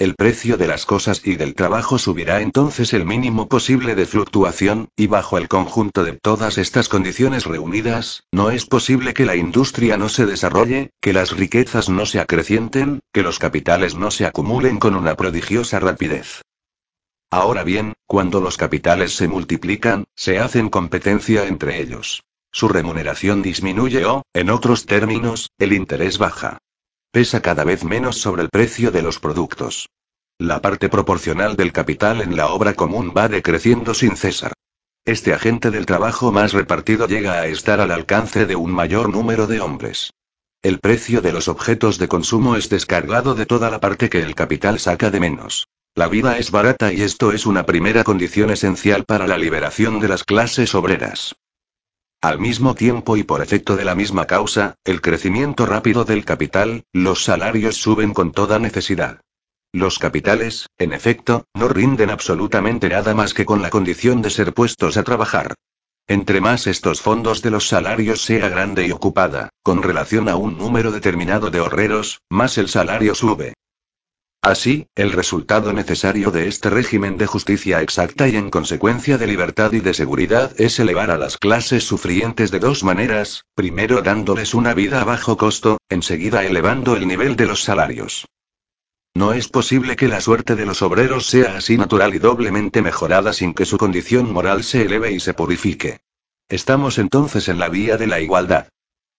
El 0.00 0.14
precio 0.14 0.56
de 0.56 0.66
las 0.66 0.86
cosas 0.86 1.20
y 1.26 1.36
del 1.36 1.54
trabajo 1.54 1.98
subirá 1.98 2.40
entonces 2.40 2.94
el 2.94 3.04
mínimo 3.04 3.50
posible 3.50 3.94
de 3.94 4.06
fluctuación, 4.06 4.88
y 4.96 5.08
bajo 5.08 5.36
el 5.36 5.46
conjunto 5.46 6.04
de 6.04 6.14
todas 6.14 6.56
estas 6.56 6.88
condiciones 6.88 7.44
reunidas, 7.44 8.24
no 8.32 8.50
es 8.50 8.64
posible 8.64 9.12
que 9.12 9.26
la 9.26 9.36
industria 9.36 9.98
no 9.98 10.08
se 10.08 10.24
desarrolle, 10.24 10.88
que 11.02 11.12
las 11.12 11.36
riquezas 11.36 11.90
no 11.90 12.06
se 12.06 12.18
acrecienten, 12.18 13.00
que 13.12 13.22
los 13.22 13.38
capitales 13.38 13.94
no 13.94 14.10
se 14.10 14.24
acumulen 14.24 14.78
con 14.78 14.94
una 14.94 15.16
prodigiosa 15.16 15.80
rapidez. 15.80 16.40
Ahora 17.30 17.62
bien, 17.62 17.92
cuando 18.06 18.40
los 18.40 18.56
capitales 18.56 19.14
se 19.14 19.28
multiplican, 19.28 20.04
se 20.16 20.38
hacen 20.38 20.70
competencia 20.70 21.46
entre 21.46 21.78
ellos. 21.78 22.22
Su 22.50 22.68
remuneración 22.68 23.42
disminuye 23.42 24.06
o, 24.06 24.22
en 24.32 24.48
otros 24.48 24.86
términos, 24.86 25.50
el 25.58 25.74
interés 25.74 26.16
baja. 26.16 26.56
Pesa 27.12 27.42
cada 27.42 27.64
vez 27.64 27.82
menos 27.82 28.20
sobre 28.20 28.42
el 28.42 28.50
precio 28.50 28.92
de 28.92 29.02
los 29.02 29.18
productos. 29.18 29.88
La 30.38 30.62
parte 30.62 30.88
proporcional 30.88 31.56
del 31.56 31.72
capital 31.72 32.20
en 32.20 32.36
la 32.36 32.46
obra 32.46 32.74
común 32.74 33.12
va 33.16 33.26
decreciendo 33.26 33.94
sin 33.94 34.16
cesar. 34.16 34.52
Este 35.04 35.34
agente 35.34 35.72
del 35.72 35.86
trabajo 35.86 36.30
más 36.30 36.52
repartido 36.52 37.08
llega 37.08 37.40
a 37.40 37.46
estar 37.48 37.80
al 37.80 37.90
alcance 37.90 38.46
de 38.46 38.54
un 38.54 38.70
mayor 38.70 39.08
número 39.08 39.48
de 39.48 39.60
hombres. 39.60 40.12
El 40.62 40.78
precio 40.78 41.20
de 41.20 41.32
los 41.32 41.48
objetos 41.48 41.98
de 41.98 42.06
consumo 42.06 42.54
es 42.54 42.68
descargado 42.68 43.34
de 43.34 43.44
toda 43.44 43.70
la 43.70 43.80
parte 43.80 44.08
que 44.08 44.20
el 44.22 44.36
capital 44.36 44.78
saca 44.78 45.10
de 45.10 45.18
menos. 45.18 45.66
La 45.96 46.06
vida 46.06 46.38
es 46.38 46.52
barata 46.52 46.92
y 46.92 47.02
esto 47.02 47.32
es 47.32 47.44
una 47.44 47.66
primera 47.66 48.04
condición 48.04 48.50
esencial 48.50 49.04
para 49.04 49.26
la 49.26 49.36
liberación 49.36 49.98
de 49.98 50.06
las 50.06 50.22
clases 50.22 50.76
obreras. 50.76 51.34
Al 52.22 52.38
mismo 52.38 52.74
tiempo 52.74 53.16
y 53.16 53.22
por 53.22 53.40
efecto 53.40 53.76
de 53.76 53.84
la 53.86 53.94
misma 53.94 54.26
causa, 54.26 54.74
el 54.84 55.00
crecimiento 55.00 55.64
rápido 55.64 56.04
del 56.04 56.26
capital, 56.26 56.84
los 56.92 57.24
salarios 57.24 57.76
suben 57.76 58.12
con 58.12 58.32
toda 58.32 58.58
necesidad. 58.58 59.22
Los 59.72 59.98
capitales, 59.98 60.66
en 60.76 60.92
efecto, 60.92 61.46
no 61.54 61.68
rinden 61.68 62.10
absolutamente 62.10 62.90
nada 62.90 63.14
más 63.14 63.32
que 63.32 63.46
con 63.46 63.62
la 63.62 63.70
condición 63.70 64.20
de 64.20 64.28
ser 64.28 64.52
puestos 64.52 64.98
a 64.98 65.02
trabajar. 65.02 65.54
Entre 66.08 66.42
más 66.42 66.66
estos 66.66 67.00
fondos 67.00 67.40
de 67.40 67.52
los 67.52 67.68
salarios 67.68 68.20
sea 68.20 68.50
grande 68.50 68.86
y 68.86 68.92
ocupada, 68.92 69.48
con 69.62 69.82
relación 69.82 70.28
a 70.28 70.36
un 70.36 70.58
número 70.58 70.90
determinado 70.90 71.50
de 71.50 71.60
horreros, 71.60 72.20
más 72.28 72.58
el 72.58 72.68
salario 72.68 73.14
sube. 73.14 73.54
Así, 74.42 74.86
el 74.94 75.12
resultado 75.12 75.74
necesario 75.74 76.30
de 76.30 76.48
este 76.48 76.70
régimen 76.70 77.18
de 77.18 77.26
justicia 77.26 77.82
exacta 77.82 78.26
y 78.26 78.36
en 78.36 78.48
consecuencia 78.48 79.18
de 79.18 79.26
libertad 79.26 79.72
y 79.72 79.80
de 79.80 79.92
seguridad 79.92 80.58
es 80.58 80.78
elevar 80.78 81.10
a 81.10 81.18
las 81.18 81.36
clases 81.36 81.84
sufrientes 81.84 82.50
de 82.50 82.58
dos 82.58 82.82
maneras, 82.82 83.44
primero 83.54 84.00
dándoles 84.00 84.54
una 84.54 84.72
vida 84.72 85.02
a 85.02 85.04
bajo 85.04 85.36
costo, 85.36 85.76
enseguida 85.90 86.42
elevando 86.42 86.96
el 86.96 87.06
nivel 87.06 87.36
de 87.36 87.46
los 87.46 87.62
salarios. 87.62 88.28
No 89.14 89.34
es 89.34 89.48
posible 89.48 89.96
que 89.96 90.08
la 90.08 90.22
suerte 90.22 90.56
de 90.56 90.64
los 90.64 90.80
obreros 90.80 91.26
sea 91.26 91.58
así 91.58 91.76
natural 91.76 92.14
y 92.14 92.18
doblemente 92.18 92.80
mejorada 92.80 93.34
sin 93.34 93.52
que 93.52 93.66
su 93.66 93.76
condición 93.76 94.32
moral 94.32 94.64
se 94.64 94.82
eleve 94.82 95.12
y 95.12 95.20
se 95.20 95.34
purifique. 95.34 96.00
Estamos 96.48 96.98
entonces 96.98 97.48
en 97.48 97.58
la 97.58 97.68
vía 97.68 97.98
de 97.98 98.06
la 98.06 98.20
igualdad. 98.20 98.68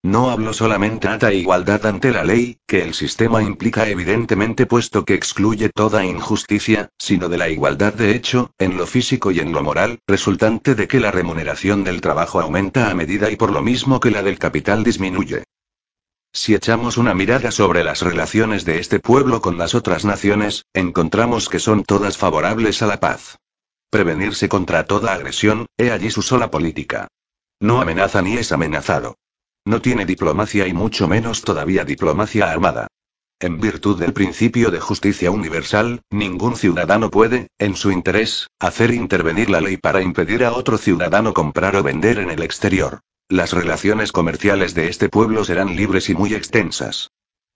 No 0.03 0.31
hablo 0.31 0.51
solamente 0.51 1.07
de 1.07 1.35
igualdad 1.35 1.85
ante 1.85 2.09
la 2.09 2.23
ley, 2.23 2.57
que 2.65 2.81
el 2.81 2.95
sistema 2.95 3.43
implica 3.43 3.87
evidentemente 3.87 4.65
puesto 4.65 5.05
que 5.05 5.13
excluye 5.13 5.69
toda 5.69 6.03
injusticia, 6.03 6.89
sino 6.97 7.29
de 7.29 7.37
la 7.37 7.49
igualdad 7.49 7.93
de 7.93 8.15
hecho, 8.15 8.49
en 8.57 8.77
lo 8.77 8.87
físico 8.87 9.29
y 9.29 9.39
en 9.39 9.51
lo 9.51 9.61
moral, 9.61 9.99
resultante 10.07 10.73
de 10.73 10.87
que 10.87 10.99
la 10.99 11.11
remuneración 11.11 11.83
del 11.83 12.01
trabajo 12.01 12.41
aumenta 12.41 12.89
a 12.89 12.95
medida 12.95 13.29
y 13.29 13.35
por 13.35 13.51
lo 13.51 13.61
mismo 13.61 13.99
que 13.99 14.09
la 14.09 14.23
del 14.23 14.39
capital 14.39 14.83
disminuye. 14.83 15.43
Si 16.33 16.55
echamos 16.55 16.97
una 16.97 17.13
mirada 17.13 17.51
sobre 17.51 17.83
las 17.83 18.01
relaciones 18.01 18.65
de 18.65 18.79
este 18.79 18.99
pueblo 18.99 19.39
con 19.39 19.59
las 19.59 19.75
otras 19.75 20.03
naciones, 20.03 20.65
encontramos 20.73 21.47
que 21.47 21.59
son 21.59 21.83
todas 21.83 22.17
favorables 22.17 22.81
a 22.81 22.87
la 22.87 22.99
paz. 22.99 23.37
Prevenirse 23.91 24.49
contra 24.49 24.85
toda 24.85 25.13
agresión, 25.13 25.67
he 25.77 25.91
allí 25.91 26.09
su 26.09 26.23
sola 26.23 26.49
política. 26.49 27.07
No 27.59 27.81
amenaza 27.81 28.23
ni 28.23 28.37
es 28.37 28.51
amenazado. 28.51 29.17
No 29.65 29.81
tiene 29.81 30.05
diplomacia 30.05 30.67
y 30.67 30.73
mucho 30.73 31.07
menos 31.07 31.43
todavía 31.43 31.85
diplomacia 31.85 32.51
armada. 32.51 32.87
En 33.39 33.59
virtud 33.59 33.99
del 33.99 34.13
principio 34.13 34.71
de 34.71 34.79
justicia 34.79 35.29
universal, 35.29 36.01
ningún 36.09 36.55
ciudadano 36.55 37.11
puede, 37.11 37.47
en 37.59 37.75
su 37.75 37.91
interés, 37.91 38.47
hacer 38.59 38.91
intervenir 38.91 39.49
la 39.49 39.61
ley 39.61 39.77
para 39.77 40.01
impedir 40.01 40.43
a 40.43 40.53
otro 40.53 40.77
ciudadano 40.77 41.33
comprar 41.33 41.75
o 41.75 41.83
vender 41.83 42.19
en 42.19 42.31
el 42.31 42.41
exterior. 42.41 43.01
Las 43.29 43.53
relaciones 43.53 44.11
comerciales 44.11 44.73
de 44.73 44.87
este 44.89 45.09
pueblo 45.09 45.43
serán 45.43 45.75
libres 45.75 46.09
y 46.09 46.15
muy 46.15 46.33
extensas. 46.33 47.09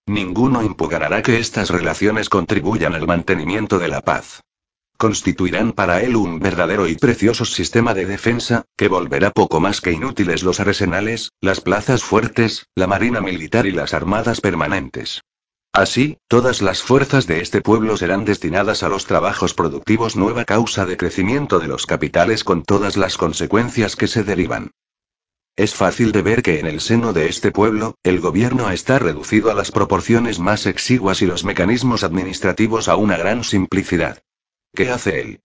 Ninguno 0.06 0.64
impugnará 0.64 1.22
que 1.22 1.40
estas 1.40 1.70
relaciones 1.70 2.30
contribuyan 2.30 2.94
al 2.94 3.08
mantenimiento 3.08 3.80
de 3.80 3.88
la 3.88 4.02
paz 4.02 4.42
constituirán 4.98 5.74
para 5.74 6.02
él 6.02 6.16
un 6.16 6.40
verdadero 6.40 6.88
y 6.88 6.96
precioso 6.96 7.46
sistema 7.46 7.94
de 7.94 8.06
defensa, 8.06 8.66
que 8.78 8.88
volverá 8.88 9.32
poco 9.32 9.60
más 9.60 9.82
que 9.82 9.92
inútiles 9.92 10.44
los 10.44 10.60
arsenales, 10.60 11.32
las 11.42 11.62
plazas 11.62 12.04
fuertes, 12.04 12.68
la 12.76 12.88
marina 12.88 13.22
militar 13.22 13.66
y 13.66 13.72
las 13.72 13.94
armadas 13.94 14.42
permanentes. 14.42 15.22
Así, 15.74 16.20
todas 16.30 16.62
las 16.62 16.82
fuerzas 16.82 17.28
de 17.28 17.42
este 17.42 17.62
pueblo 17.62 17.98
serán 17.98 18.24
destinadas 18.24 18.82
a 18.82 18.88
los 18.88 19.06
trabajos 19.06 19.54
productivos 19.54 20.16
nueva 20.16 20.46
causa 20.46 20.86
de 20.86 20.96
crecimiento 20.96 21.60
de 21.60 21.68
los 21.68 21.86
capitales 21.86 22.46
con 22.46 22.64
todas 22.64 22.96
las 22.96 23.18
consecuencias 23.18 23.98
que 23.98 24.08
se 24.08 24.24
derivan. 24.24 24.72
Es 25.58 25.74
fácil 25.74 26.12
de 26.12 26.22
ver 26.22 26.44
que 26.44 26.60
en 26.60 26.66
el 26.66 26.82
seno 26.82 27.12
de 27.12 27.28
este 27.28 27.52
pueblo, 27.52 27.96
el 28.04 28.20
gobierno 28.20 28.70
está 28.72 29.00
reducido 29.00 29.52
a 29.52 29.54
las 29.54 29.72
proporciones 29.72 30.40
más 30.40 30.66
exiguas 30.66 31.22
y 31.22 31.26
los 31.26 31.44
mecanismos 31.44 32.04
administrativos 32.04 32.88
a 32.88 32.96
una 32.96 33.18
gran 33.18 33.44
simplicidad. 33.44 34.22
¿Qué 34.76 34.90
hace 34.90 35.22
él? 35.22 35.40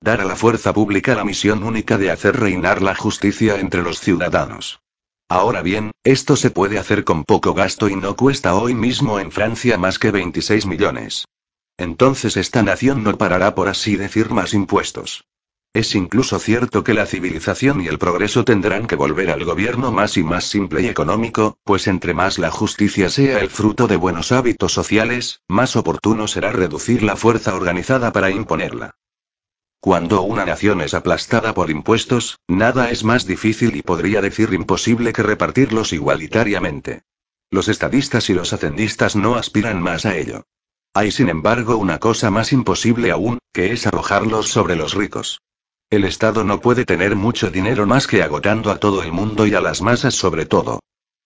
Dar 0.00 0.20
a 0.20 0.24
la 0.24 0.36
fuerza 0.36 0.72
pública 0.72 1.16
la 1.16 1.24
misión 1.24 1.64
única 1.64 1.98
de 1.98 2.12
hacer 2.12 2.36
reinar 2.36 2.80
la 2.80 2.94
justicia 2.94 3.58
entre 3.58 3.82
los 3.82 3.98
ciudadanos. 3.98 4.80
Ahora 5.28 5.62
bien, 5.62 5.90
esto 6.04 6.36
se 6.36 6.50
puede 6.50 6.78
hacer 6.78 7.02
con 7.02 7.24
poco 7.24 7.54
gasto 7.54 7.88
y 7.88 7.96
no 7.96 8.14
cuesta 8.14 8.54
hoy 8.54 8.74
mismo 8.74 9.18
en 9.18 9.32
Francia 9.32 9.78
más 9.78 9.98
que 9.98 10.12
26 10.12 10.66
millones. 10.66 11.24
Entonces 11.76 12.36
esta 12.36 12.62
nación 12.62 13.02
no 13.02 13.18
parará 13.18 13.56
por 13.56 13.66
así 13.66 13.96
decir 13.96 14.30
más 14.30 14.54
impuestos. 14.54 15.24
Es 15.74 15.94
incluso 15.94 16.38
cierto 16.38 16.82
que 16.82 16.94
la 16.94 17.06
civilización 17.06 17.80
y 17.82 17.88
el 17.88 17.98
progreso 17.98 18.44
tendrán 18.44 18.86
que 18.86 18.96
volver 18.96 19.30
al 19.30 19.44
gobierno 19.44 19.92
más 19.92 20.16
y 20.16 20.24
más 20.24 20.44
simple 20.44 20.82
y 20.82 20.86
económico, 20.86 21.58
pues 21.62 21.86
entre 21.86 22.14
más 22.14 22.38
la 22.38 22.50
justicia 22.50 23.10
sea 23.10 23.40
el 23.40 23.50
fruto 23.50 23.86
de 23.86 23.96
buenos 23.96 24.32
hábitos 24.32 24.72
sociales, 24.72 25.42
más 25.46 25.76
oportuno 25.76 26.26
será 26.26 26.52
reducir 26.52 27.02
la 27.02 27.16
fuerza 27.16 27.54
organizada 27.54 28.12
para 28.12 28.30
imponerla. 28.30 28.96
Cuando 29.80 30.22
una 30.22 30.44
nación 30.44 30.80
es 30.80 30.94
aplastada 30.94 31.54
por 31.54 31.70
impuestos, 31.70 32.40
nada 32.48 32.90
es 32.90 33.04
más 33.04 33.26
difícil 33.26 33.76
y 33.76 33.82
podría 33.82 34.20
decir 34.20 34.52
imposible 34.52 35.12
que 35.12 35.22
repartirlos 35.22 35.92
igualitariamente. 35.92 37.02
Los 37.50 37.68
estadistas 37.68 38.28
y 38.30 38.34
los 38.34 38.52
hacendistas 38.52 39.14
no 39.14 39.36
aspiran 39.36 39.80
más 39.80 40.04
a 40.04 40.16
ello. 40.16 40.44
Hay 40.94 41.12
sin 41.12 41.28
embargo 41.28 41.76
una 41.76 41.98
cosa 41.98 42.30
más 42.30 42.52
imposible 42.52 43.12
aún, 43.12 43.38
que 43.52 43.72
es 43.72 43.86
arrojarlos 43.86 44.48
sobre 44.48 44.74
los 44.74 44.94
ricos. 44.94 45.40
El 45.90 46.04
Estado 46.04 46.44
no 46.44 46.60
puede 46.60 46.84
tener 46.84 47.16
mucho 47.16 47.50
dinero 47.50 47.86
más 47.86 48.06
que 48.06 48.22
agotando 48.22 48.70
a 48.70 48.76
todo 48.76 49.02
el 49.02 49.10
mundo 49.10 49.46
y 49.46 49.54
a 49.54 49.62
las 49.62 49.80
masas 49.80 50.14
sobre 50.14 50.44
todo. 50.44 50.80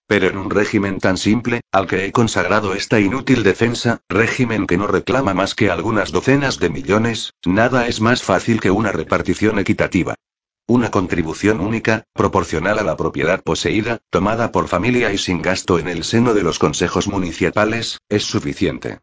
Pero 0.07 0.29
en 0.29 0.37
un 0.37 0.51
régimen 0.51 0.99
tan 0.99 1.17
simple, 1.17 1.63
al 1.73 1.89
que 1.89 2.05
he 2.05 2.13
consagrado 2.13 2.73
esta 2.73 3.01
inútil 3.01 3.43
defensa, 3.43 4.03
régimen 4.09 4.69
que 4.69 4.77
no 4.77 4.87
reclama 4.87 5.35
más 5.35 5.57
que 5.57 5.69
algunas 5.69 6.13
docenas 6.13 6.61
de 6.61 6.71
millones, 6.71 7.33
nada 7.45 7.89
es 7.89 8.01
más 8.01 8.23
fácil 8.23 8.61
que 8.61 8.71
una 8.71 8.93
repartición 8.93 9.59
equitativa. 9.59 10.15
Una 10.69 10.93
contribución 10.93 11.59
única, 11.59 12.05
proporcional 12.13 12.79
a 12.79 12.85
la 12.85 12.97
propiedad 12.97 13.43
poseída, 13.43 13.99
tomada 14.11 14.53
por 14.53 14.69
familia 14.69 15.13
y 15.13 15.19
sin 15.19 15.43
gasto 15.43 15.81
en 15.81 15.89
el 15.89 16.05
seno 16.05 16.35
de 16.35 16.45
los 16.45 16.61
consejos 16.61 17.09
municipales, 17.09 17.99
es 18.09 18.23
suficiente. 18.23 19.01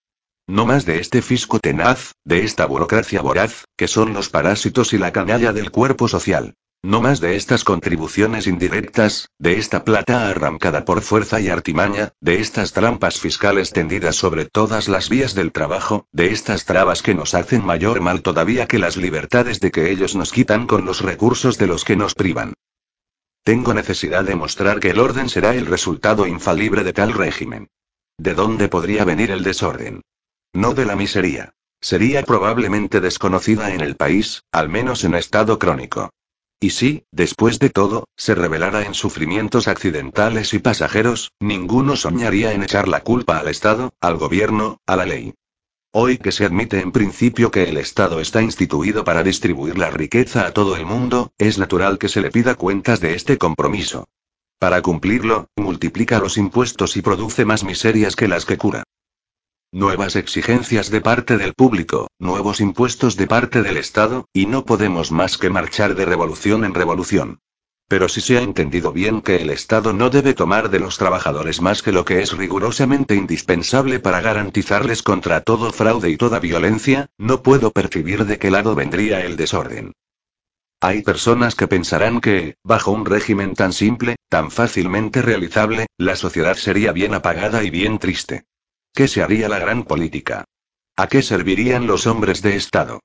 No 0.49 0.65
más 0.65 0.83
de 0.83 0.99
este 0.99 1.21
fisco 1.21 1.59
tenaz, 1.59 2.13
de 2.25 2.43
esta 2.43 2.65
burocracia 2.65 3.21
voraz, 3.21 3.65
que 3.77 3.87
son 3.87 4.13
los 4.13 4.29
parásitos 4.29 4.93
y 4.93 4.97
la 4.97 5.11
canalla 5.11 5.53
del 5.53 5.69
cuerpo 5.69 6.07
social. 6.07 6.55
No 6.81 7.01
más 7.01 7.19
de 7.19 7.35
estas 7.35 7.63
contribuciones 7.63 8.47
indirectas, 8.47 9.29
de 9.37 9.59
esta 9.59 9.83
plata 9.83 10.27
arrancada 10.27 10.85
por 10.85 11.01
fuerza 11.01 11.39
y 11.39 11.49
artimaña, 11.49 12.13
de 12.19 12.41
estas 12.41 12.73
trampas 12.73 13.19
fiscales 13.19 13.73
tendidas 13.73 14.15
sobre 14.15 14.45
todas 14.45 14.87
las 14.87 15.07
vías 15.07 15.35
del 15.35 15.51
trabajo, 15.51 16.07
de 16.11 16.31
estas 16.31 16.65
trabas 16.65 17.03
que 17.03 17.13
nos 17.13 17.35
hacen 17.35 17.63
mayor 17.63 18.01
mal 18.01 18.23
todavía 18.23 18.65
que 18.65 18.79
las 18.79 18.97
libertades 18.97 19.59
de 19.59 19.69
que 19.69 19.91
ellos 19.91 20.15
nos 20.15 20.31
quitan 20.31 20.65
con 20.65 20.83
los 20.83 21.01
recursos 21.01 21.59
de 21.59 21.67
los 21.67 21.85
que 21.85 21.95
nos 21.95 22.15
privan. 22.15 22.55
Tengo 23.43 23.75
necesidad 23.75 24.23
de 24.23 24.33
mostrar 24.33 24.79
que 24.79 24.89
el 24.89 24.99
orden 24.99 25.29
será 25.29 25.53
el 25.53 25.67
resultado 25.67 26.25
infalible 26.25 26.83
de 26.83 26.93
tal 26.93 27.13
régimen. 27.13 27.67
¿De 28.17 28.33
dónde 28.33 28.67
podría 28.67 29.05
venir 29.05 29.29
el 29.29 29.43
desorden? 29.43 30.01
No 30.53 30.73
de 30.73 30.85
la 30.85 30.95
miseria. 30.95 31.53
Sería 31.79 32.23
probablemente 32.23 32.99
desconocida 33.01 33.73
en 33.73 33.81
el 33.81 33.95
país, 33.95 34.43
al 34.51 34.67
menos 34.67 35.03
en 35.03 35.15
estado 35.15 35.59
crónico. 35.59 36.09
Y 36.59 36.71
si, 36.71 37.05
después 37.11 37.59
de 37.59 37.69
todo, 37.69 38.05
se 38.17 38.35
revelara 38.35 38.83
en 38.83 38.93
sufrimientos 38.93 39.67
accidentales 39.67 40.53
y 40.53 40.59
pasajeros, 40.59 41.31
ninguno 41.39 41.95
soñaría 41.95 42.51
en 42.51 42.63
echar 42.63 42.87
la 42.87 43.01
culpa 43.01 43.37
al 43.37 43.47
Estado, 43.47 43.93
al 44.01 44.17
gobierno, 44.17 44.77
a 44.85 44.97
la 44.97 45.05
ley. 45.05 45.35
Hoy 45.91 46.17
que 46.17 46.31
se 46.33 46.45
admite 46.45 46.81
en 46.81 46.91
principio 46.91 47.49
que 47.49 47.63
el 47.63 47.77
Estado 47.77 48.19
está 48.19 48.41
instituido 48.41 49.03
para 49.03 49.23
distribuir 49.23 49.77
la 49.77 49.89
riqueza 49.89 50.45
a 50.45 50.51
todo 50.51 50.75
el 50.75 50.85
mundo, 50.85 51.31
es 51.37 51.57
natural 51.57 51.97
que 51.97 52.09
se 52.09 52.21
le 52.21 52.29
pida 52.29 52.55
cuentas 52.55 52.99
de 52.99 53.15
este 53.15 53.37
compromiso. 53.37 54.07
Para 54.59 54.81
cumplirlo, 54.81 55.47
multiplica 55.55 56.19
los 56.19 56.37
impuestos 56.37 56.97
y 56.97 57.01
produce 57.01 57.45
más 57.45 57.63
miserias 57.63 58.15
que 58.15 58.27
las 58.27 58.45
que 58.45 58.57
cura. 58.57 58.83
Nuevas 59.71 60.15
exigencias 60.15 60.89
de 60.89 60.99
parte 60.99 61.37
del 61.37 61.53
público, 61.53 62.07
nuevos 62.17 62.59
impuestos 62.59 63.15
de 63.17 63.27
parte 63.27 63.61
del 63.61 63.77
Estado, 63.77 64.25
y 64.33 64.47
no 64.47 64.65
podemos 64.65 65.11
más 65.11 65.37
que 65.37 65.51
marchar 65.51 65.93
de 65.93 66.05
revolución 66.05 66.65
en 66.65 66.73
revolución. 66.73 67.37
Pero 67.87 68.09
si 68.09 68.19
se 68.19 68.39
ha 68.39 68.41
entendido 68.41 68.91
bien 68.91 69.21
que 69.21 69.35
el 69.35 69.51
Estado 69.51 69.93
no 69.93 70.09
debe 70.09 70.33
tomar 70.33 70.71
de 70.71 70.79
los 70.79 70.97
trabajadores 70.97 71.61
más 71.61 71.83
que 71.83 71.91
lo 71.91 72.03
que 72.03 72.23
es 72.23 72.35
rigurosamente 72.35 73.13
indispensable 73.13 73.99
para 73.99 74.21
garantizarles 74.21 75.03
contra 75.03 75.41
todo 75.41 75.71
fraude 75.71 76.09
y 76.09 76.17
toda 76.17 76.39
violencia, 76.39 77.11
no 77.19 77.43
puedo 77.43 77.69
percibir 77.69 78.25
de 78.25 78.39
qué 78.39 78.49
lado 78.49 78.73
vendría 78.73 79.23
el 79.23 79.37
desorden. 79.37 79.93
Hay 80.81 81.03
personas 81.03 81.53
que 81.53 81.67
pensarán 81.67 82.21
que, 82.21 82.55
bajo 82.63 82.89
un 82.89 83.05
régimen 83.05 83.53
tan 83.53 83.73
simple, 83.73 84.15
tan 84.29 84.49
fácilmente 84.49 85.21
realizable, 85.21 85.85
la 85.95 86.15
sociedad 86.15 86.55
sería 86.55 86.91
bien 86.91 87.13
apagada 87.13 87.63
y 87.63 87.69
bien 87.69 87.99
triste. 87.99 88.45
¿Qué 88.93 89.07
se 89.07 89.21
haría 89.21 89.47
la 89.49 89.59
gran 89.59 89.83
política? 89.83 90.45
¿A 90.95 91.07
qué 91.07 91.21
servirían 91.21 91.87
los 91.87 92.07
hombres 92.07 92.41
de 92.41 92.55
Estado? 92.55 92.99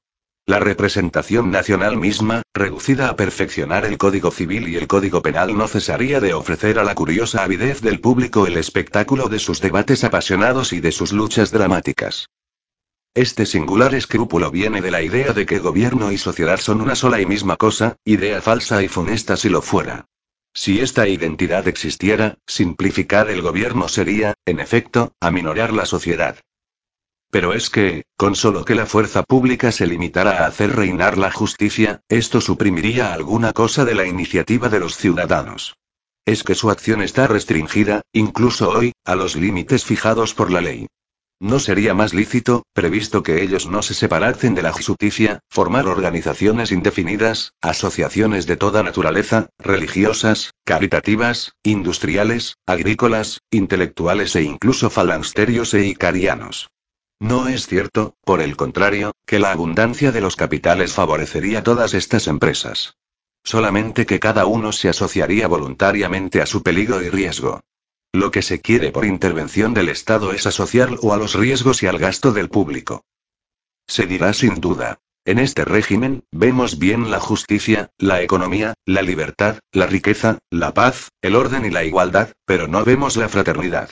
La 0.46 0.58
representación 0.58 1.50
nacional 1.50 1.96
misma, 1.96 2.42
reducida 2.52 3.08
a 3.08 3.16
perfeccionar 3.16 3.86
el 3.86 3.96
Código 3.96 4.30
Civil 4.30 4.68
y 4.68 4.76
el 4.76 4.86
Código 4.86 5.22
Penal, 5.22 5.56
no 5.56 5.68
cesaría 5.68 6.20
de 6.20 6.34
ofrecer 6.34 6.78
a 6.78 6.84
la 6.84 6.94
curiosa 6.94 7.44
avidez 7.44 7.80
del 7.80 8.00
público 8.00 8.46
el 8.46 8.58
espectáculo 8.58 9.28
de 9.28 9.38
sus 9.38 9.62
debates 9.62 10.04
apasionados 10.04 10.74
y 10.74 10.80
de 10.80 10.92
sus 10.92 11.12
luchas 11.12 11.50
dramáticas. 11.50 12.26
Este 13.14 13.46
singular 13.46 13.94
escrúpulo 13.94 14.50
viene 14.50 14.82
de 14.82 14.90
la 14.90 15.00
idea 15.00 15.32
de 15.32 15.46
que 15.46 15.60
gobierno 15.60 16.12
y 16.12 16.18
sociedad 16.18 16.58
son 16.58 16.80
una 16.80 16.96
sola 16.96 17.20
y 17.20 17.26
misma 17.26 17.56
cosa, 17.56 17.96
idea 18.04 18.42
falsa 18.42 18.82
y 18.82 18.88
funesta 18.88 19.36
si 19.36 19.48
lo 19.48 19.62
fuera. 19.62 20.06
Si 20.54 20.80
esta 20.80 21.08
identidad 21.08 21.66
existiera, 21.66 22.38
simplificar 22.46 23.28
el 23.28 23.42
gobierno 23.42 23.88
sería, 23.88 24.34
en 24.46 24.60
efecto, 24.60 25.12
aminorar 25.20 25.72
la 25.72 25.84
sociedad. 25.84 26.38
Pero 27.30 27.52
es 27.52 27.68
que, 27.68 28.04
con 28.16 28.36
solo 28.36 28.64
que 28.64 28.76
la 28.76 28.86
fuerza 28.86 29.24
pública 29.24 29.72
se 29.72 29.88
limitara 29.88 30.44
a 30.44 30.46
hacer 30.46 30.76
reinar 30.76 31.18
la 31.18 31.32
justicia, 31.32 32.00
esto 32.08 32.40
suprimiría 32.40 33.12
alguna 33.12 33.52
cosa 33.52 33.84
de 33.84 33.96
la 33.96 34.06
iniciativa 34.06 34.68
de 34.68 34.78
los 34.78 34.96
ciudadanos. 34.96 35.74
Es 36.24 36.44
que 36.44 36.54
su 36.54 36.70
acción 36.70 37.02
está 37.02 37.26
restringida, 37.26 38.02
incluso 38.12 38.70
hoy, 38.70 38.92
a 39.04 39.16
los 39.16 39.34
límites 39.34 39.84
fijados 39.84 40.32
por 40.32 40.52
la 40.52 40.60
ley. 40.60 40.86
¿No 41.44 41.58
sería 41.58 41.92
más 41.92 42.14
lícito, 42.14 42.62
previsto 42.72 43.22
que 43.22 43.42
ellos 43.42 43.66
no 43.66 43.82
se 43.82 43.92
separasen 43.92 44.54
de 44.54 44.62
la 44.62 44.72
justicia, 44.72 45.40
formar 45.50 45.86
organizaciones 45.88 46.72
indefinidas, 46.72 47.52
asociaciones 47.60 48.46
de 48.46 48.56
toda 48.56 48.82
naturaleza, 48.82 49.50
religiosas, 49.58 50.54
caritativas, 50.64 51.52
industriales, 51.62 52.56
agrícolas, 52.64 53.42
intelectuales 53.50 54.34
e 54.36 54.42
incluso 54.44 54.88
falansterios 54.88 55.74
e 55.74 55.84
icarianos? 55.84 56.70
No 57.20 57.46
es 57.46 57.66
cierto, 57.66 58.14
por 58.24 58.40
el 58.40 58.56
contrario, 58.56 59.12
que 59.26 59.38
la 59.38 59.52
abundancia 59.52 60.12
de 60.12 60.22
los 60.22 60.36
capitales 60.36 60.94
favorecería 60.94 61.62
todas 61.62 61.92
estas 61.92 62.26
empresas. 62.26 62.96
Solamente 63.42 64.06
que 64.06 64.18
cada 64.18 64.46
uno 64.46 64.72
se 64.72 64.88
asociaría 64.88 65.46
voluntariamente 65.46 66.40
a 66.40 66.46
su 66.46 66.62
peligro 66.62 67.02
y 67.02 67.10
riesgo. 67.10 67.60
Lo 68.14 68.30
que 68.30 68.42
se 68.42 68.60
quiere 68.60 68.92
por 68.92 69.06
intervención 69.06 69.74
del 69.74 69.88
Estado 69.88 70.32
es 70.32 70.46
asociarlo 70.46 71.12
a 71.12 71.16
los 71.16 71.34
riesgos 71.34 71.82
y 71.82 71.88
al 71.88 71.98
gasto 71.98 72.32
del 72.32 72.48
público. 72.48 73.04
Se 73.88 74.06
dirá 74.06 74.32
sin 74.34 74.60
duda. 74.60 75.00
En 75.24 75.40
este 75.40 75.64
régimen, 75.64 76.22
vemos 76.30 76.78
bien 76.78 77.10
la 77.10 77.18
justicia, 77.18 77.90
la 77.98 78.22
economía, 78.22 78.74
la 78.86 79.02
libertad, 79.02 79.58
la 79.72 79.88
riqueza, 79.88 80.38
la 80.48 80.72
paz, 80.72 81.08
el 81.22 81.34
orden 81.34 81.64
y 81.64 81.70
la 81.70 81.82
igualdad, 81.82 82.30
pero 82.46 82.68
no 82.68 82.84
vemos 82.84 83.16
la 83.16 83.28
fraternidad. 83.28 83.90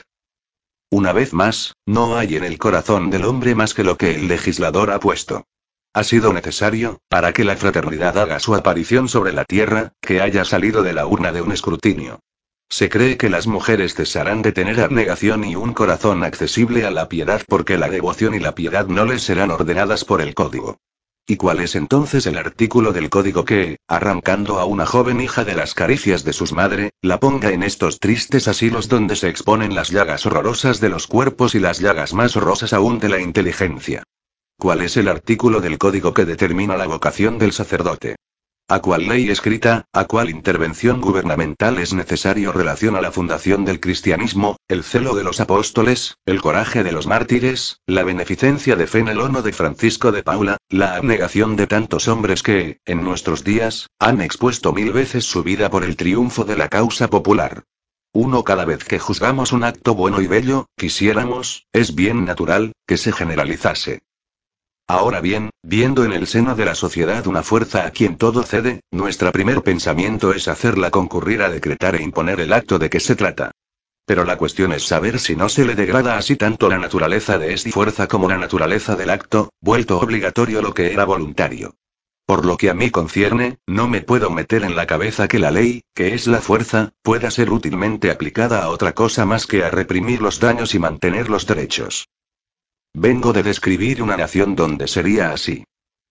Una 0.89 1.13
vez 1.13 1.33
más, 1.33 1.75
no 1.85 2.17
hay 2.17 2.37
en 2.37 2.45
el 2.45 2.59
corazón 2.59 3.11
del 3.11 3.25
hombre 3.25 3.57
más 3.57 3.75
que 3.75 3.83
lo 3.83 3.97
que 3.97 4.15
el 4.15 4.29
legislador 4.29 4.93
ha 4.93 5.01
puesto. 5.01 5.49
Ha 5.95 6.05
sido 6.05 6.33
necesario, 6.33 7.01
para 7.09 7.33
que 7.33 7.43
la 7.43 7.57
fraternidad 7.57 8.17
haga 8.19 8.39
su 8.39 8.55
aparición 8.55 9.09
sobre 9.09 9.33
la 9.33 9.45
tierra, 9.45 9.95
que 10.01 10.21
haya 10.21 10.45
salido 10.45 10.85
de 10.85 10.93
la 10.93 11.09
urna 11.09 11.33
de 11.33 11.43
un 11.43 11.51
escrutinio. 11.51 12.21
Se 12.73 12.89
cree 12.89 13.19
que 13.19 13.29
las 13.29 13.47
mujeres 13.47 13.95
cesarán 13.95 14.41
de 14.41 14.51
tener 14.51 14.81
abnegación 14.81 15.45
y 15.45 15.57
un 15.57 15.75
corazón 15.75 16.25
accesible 16.25 16.87
a 16.87 16.91
la 16.91 17.07
piedad 17.07 17.43
porque 17.47 17.77
la 17.77 17.91
devoción 17.91 18.35
y 18.35 18.39
la 18.39 18.55
piedad 18.55 18.87
no 18.87 19.05
les 19.05 19.25
serán 19.25 19.51
ordenadas 19.51 20.07
por 20.07 20.23
el 20.23 20.33
código. 20.33 20.79
¿Y 21.27 21.37
cuál 21.37 21.61
es 21.61 21.75
entonces 21.75 22.25
el 22.25 22.39
artículo 22.39 22.95
del 22.95 23.11
código 23.11 23.45
que, 23.45 23.77
arrancando 23.89 24.59
a 24.59 24.65
una 24.65 24.87
joven 24.87 25.21
hija 25.21 25.45
de 25.45 25.55
las 25.55 25.75
caricias 25.75 26.25
de 26.25 26.33
sus 26.33 26.55
madre, 26.55 26.93
la 27.03 27.21
ponga 27.21 27.51
en 27.51 27.63
estos 27.63 28.01
tristes 28.01 28.49
asilos 28.49 28.89
donde 28.89 29.17
se 29.17 29.29
exponen 29.29 29.75
las 29.75 29.91
llagas 29.91 30.25
horrorosas 30.25 30.81
de 30.81 30.89
los 30.89 31.07
cuerpos 31.07 31.55
y 31.55 31.59
las 31.59 31.79
llagas 31.79 32.15
más 32.15 32.39
horrorosas 32.39 32.73
aún 32.73 32.99
de 33.01 33.11
la 33.11 33.21
inteligencia? 33.21 34.03
¿Cuál 34.59 34.81
es 34.81 34.97
el 34.97 35.09
artículo 35.09 35.61
del 35.61 35.77
código 35.77 36.15
que 36.15 36.25
determina 36.25 36.79
la 36.79 36.87
vocación 36.87 37.37
del 37.37 37.53
sacerdote? 37.53 38.17
¿A 38.69 38.81
cuál 38.81 39.07
ley 39.07 39.29
escrita, 39.29 39.85
a 39.93 40.07
cuál 40.07 40.31
intervención 40.31 41.01
gubernamental 41.01 41.79
es 41.79 41.93
necesario 41.93 42.53
relación 42.53 42.97
a 42.97 43.03
la 43.03 43.13
fundación 43.13 43.65
del 43.65 43.81
cristianismo, 43.81 44.57
el 44.67 44.83
celo 44.83 45.15
de 45.15 45.25
los 45.25 45.41
apóstoles, 45.41 46.17
el 46.25 46.41
coraje 46.41 46.83
de 46.83 46.93
los 46.93 47.07
mártires, 47.07 47.81
la 47.87 48.03
beneficencia 48.03 48.75
de 48.77 48.87
Fenelón 48.87 49.37
o 49.37 49.43
de 49.43 49.53
Francisco 49.53 50.11
de 50.11 50.23
Paula, 50.23 50.57
la 50.71 50.97
abnegación 50.97 51.57
de 51.57 51.67
tantos 51.67 52.09
hombres 52.09 52.43
que, 52.43 52.81
en 52.87 53.05
nuestros 53.05 53.45
días, 53.45 53.89
han 53.99 54.23
expuesto 54.23 54.73
mil 54.73 54.93
veces 54.93 55.27
su 55.27 55.43
vida 55.43 55.69
por 55.69 55.85
el 55.85 55.97
triunfo 55.97 56.45
de 56.45 56.57
la 56.57 56.69
causa 56.69 57.09
popular? 57.09 57.65
Uno 58.15 58.45
cada 58.45 58.65
vez 58.65 58.85
que 58.85 58.99
juzgamos 58.99 59.53
un 59.53 59.65
acto 59.65 59.95
bueno 59.95 60.21
y 60.21 60.27
bello, 60.27 60.67
quisiéramos, 60.77 61.67
es 61.73 61.95
bien 61.95 62.25
natural, 62.25 62.73
que 62.87 62.97
se 62.97 63.13
generalizase. 63.13 64.03
Ahora 64.93 65.23
bien, 65.23 65.49
viendo 65.63 66.05
en 66.05 66.13
el 66.13 66.27
seno 66.27 66.55
de 66.55 66.67
la 66.67 66.75
sociedad 66.75 67.27
una 67.27 67.43
fuerza 67.43 67.87
a 67.87 67.93
quien 67.93 68.19
todo 68.19 68.43
cede, 68.43 68.83
nuestro 68.91 69.33
primer 69.33 69.63
pensamiento 69.63 70.35
es 70.35 70.49
hacerla 70.49 70.91
concurrir 70.91 71.41
a 71.41 71.49
decretar 71.49 71.95
e 71.95 72.03
imponer 72.03 72.41
el 72.41 72.53
acto 72.53 72.79
de 72.79 72.91
que 72.91 73.01
se 73.01 73.17
trata. 73.17 73.53
Pero 74.05 74.27
la 74.27 74.37
cuestión 74.37 74.71
es 74.71 74.83
saber 74.83 75.19
si 75.19 75.35
no 75.35 75.49
se 75.49 75.65
le 75.65 75.77
degrada 75.77 76.19
así 76.19 76.37
tanto 76.37 76.69
la 76.69 76.77
naturaleza 76.77 77.39
de 77.39 77.55
esta 77.55 77.71
fuerza 77.71 78.07
como 78.07 78.29
la 78.29 78.37
naturaleza 78.37 78.95
del 78.95 79.09
acto, 79.09 79.49
vuelto 79.63 79.99
obligatorio 79.99 80.61
lo 80.61 80.75
que 80.75 80.93
era 80.93 81.07
voluntario. 81.07 81.75
Por 82.27 82.45
lo 82.45 82.59
que 82.59 82.69
a 82.69 82.75
mí 82.75 82.91
concierne, 82.91 83.57
no 83.67 83.89
me 83.89 84.03
puedo 84.03 84.29
meter 84.29 84.63
en 84.63 84.77
la 84.77 84.87
cabeza 84.87 85.27
que 85.27 85.39
la 85.39 85.51
ley, 85.51 85.85
que 85.95 86.13
es 86.13 86.27
la 86.27 86.43
fuerza, 86.43 86.91
pueda 87.01 87.31
ser 87.31 87.51
útilmente 87.51 88.11
aplicada 88.11 88.63
a 88.63 88.69
otra 88.69 88.93
cosa 88.93 89.25
más 89.25 89.47
que 89.47 89.65
a 89.65 89.71
reprimir 89.71 90.21
los 90.21 90.39
daños 90.39 90.75
y 90.75 90.79
mantener 90.79 91.31
los 91.31 91.47
derechos. 91.47 92.09
Vengo 92.95 93.33
de 93.33 93.43
describir 93.43 94.03
una 94.03 94.17
nación 94.17 94.55
donde 94.55 94.87
sería 94.87 95.33
así. 95.33 95.65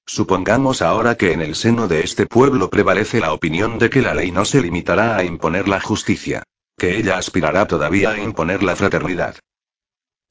Supongamos 0.06 0.82
ahora 0.82 1.16
que 1.16 1.32
en 1.32 1.42
el 1.42 1.56
seno 1.56 1.88
de 1.88 2.02
este 2.02 2.26
pueblo 2.26 2.70
prevalece 2.70 3.20
la 3.20 3.34
opinión 3.34 3.78
de 3.80 3.90
que 3.90 4.02
la 4.02 4.16
ley 4.16 4.32
no 4.32 4.46
se 4.46 4.62
limitará 4.62 5.16
a 5.16 5.24
imponer 5.24 5.68
la 5.68 5.80
justicia. 5.80 6.44
que 6.78 6.98
ella 6.98 7.18
aspirará 7.18 7.68
todavía 7.68 8.10
a 8.10 8.20
imponer 8.20 8.64
la 8.64 8.76
fraternidad. 8.76 9.36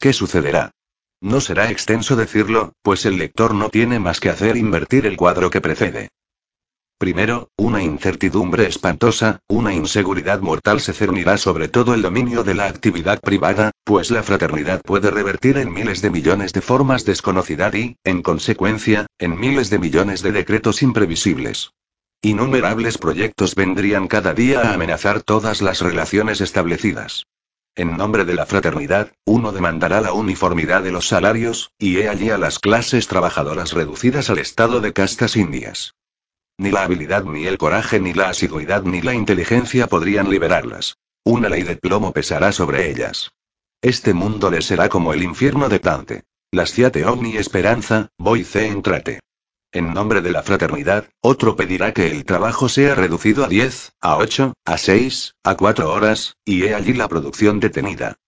¿Qué 0.00 0.12
sucederá? 0.12 0.72
No 1.20 1.40
será 1.40 1.70
extenso 1.70 2.16
decirlo, 2.16 2.72
pues 2.82 3.06
el 3.06 3.18
lector 3.18 3.54
no 3.54 3.68
tiene 3.68 4.00
más 4.00 4.18
que 4.18 4.30
hacer 4.30 4.56
invertir 4.56 5.06
el 5.06 5.16
cuadro 5.16 5.48
que 5.50 5.60
precede. 5.60 6.08
Primero, 7.00 7.48
una 7.56 7.82
incertidumbre 7.82 8.66
espantosa, 8.66 9.40
una 9.48 9.72
inseguridad 9.72 10.40
mortal 10.40 10.82
se 10.82 10.92
cernirá 10.92 11.38
sobre 11.38 11.68
todo 11.68 11.94
el 11.94 12.02
dominio 12.02 12.44
de 12.44 12.52
la 12.52 12.66
actividad 12.66 13.20
privada, 13.22 13.70
pues 13.84 14.10
la 14.10 14.22
fraternidad 14.22 14.82
puede 14.82 15.10
revertir 15.10 15.56
en 15.56 15.72
miles 15.72 16.02
de 16.02 16.10
millones 16.10 16.52
de 16.52 16.60
formas 16.60 17.06
desconocidas 17.06 17.74
y, 17.74 17.96
en 18.04 18.20
consecuencia, 18.20 19.06
en 19.18 19.40
miles 19.40 19.70
de 19.70 19.78
millones 19.78 20.20
de 20.20 20.32
decretos 20.32 20.82
imprevisibles. 20.82 21.70
Innumerables 22.20 22.98
proyectos 22.98 23.54
vendrían 23.54 24.06
cada 24.06 24.34
día 24.34 24.60
a 24.60 24.74
amenazar 24.74 25.22
todas 25.22 25.62
las 25.62 25.80
relaciones 25.80 26.42
establecidas. 26.42 27.24
En 27.76 27.96
nombre 27.96 28.26
de 28.26 28.34
la 28.34 28.44
fraternidad, 28.44 29.10
uno 29.24 29.52
demandará 29.52 30.02
la 30.02 30.12
uniformidad 30.12 30.82
de 30.82 30.92
los 30.92 31.08
salarios, 31.08 31.72
y 31.78 31.96
he 31.96 32.10
allí 32.10 32.28
a 32.28 32.36
las 32.36 32.58
clases 32.58 33.08
trabajadoras 33.08 33.72
reducidas 33.72 34.28
al 34.28 34.36
estado 34.36 34.82
de 34.82 34.92
castas 34.92 35.36
indias. 35.36 35.94
Ni 36.60 36.70
la 36.70 36.82
habilidad, 36.82 37.24
ni 37.24 37.46
el 37.46 37.56
coraje, 37.56 38.00
ni 38.00 38.12
la 38.12 38.28
asiduidad, 38.28 38.82
ni 38.82 39.00
la 39.00 39.14
inteligencia 39.14 39.86
podrían 39.86 40.28
liberarlas. 40.28 40.98
Una 41.24 41.48
ley 41.48 41.62
de 41.62 41.76
plomo 41.76 42.12
pesará 42.12 42.52
sobre 42.52 42.90
ellas. 42.90 43.32
Este 43.80 44.12
mundo 44.12 44.50
les 44.50 44.66
será 44.66 44.90
como 44.90 45.14
el 45.14 45.22
infierno 45.22 45.70
de 45.70 45.78
Dante. 45.78 46.24
Lasciate 46.52 47.06
omni 47.06 47.38
esperanza, 47.38 48.10
voice 48.18 48.66
entrate. 48.66 49.20
En 49.72 49.94
nombre 49.94 50.20
de 50.20 50.32
la 50.32 50.42
fraternidad, 50.42 51.08
otro 51.22 51.56
pedirá 51.56 51.94
que 51.94 52.10
el 52.10 52.26
trabajo 52.26 52.68
sea 52.68 52.94
reducido 52.94 53.42
a 53.42 53.48
10, 53.48 53.92
a 54.02 54.18
8, 54.18 54.52
a 54.66 54.76
6, 54.76 55.36
a 55.42 55.56
4 55.56 55.90
horas, 55.90 56.36
y 56.44 56.64
he 56.64 56.74
allí 56.74 56.92
la 56.92 57.08
producción 57.08 57.58
detenida. 57.58 58.18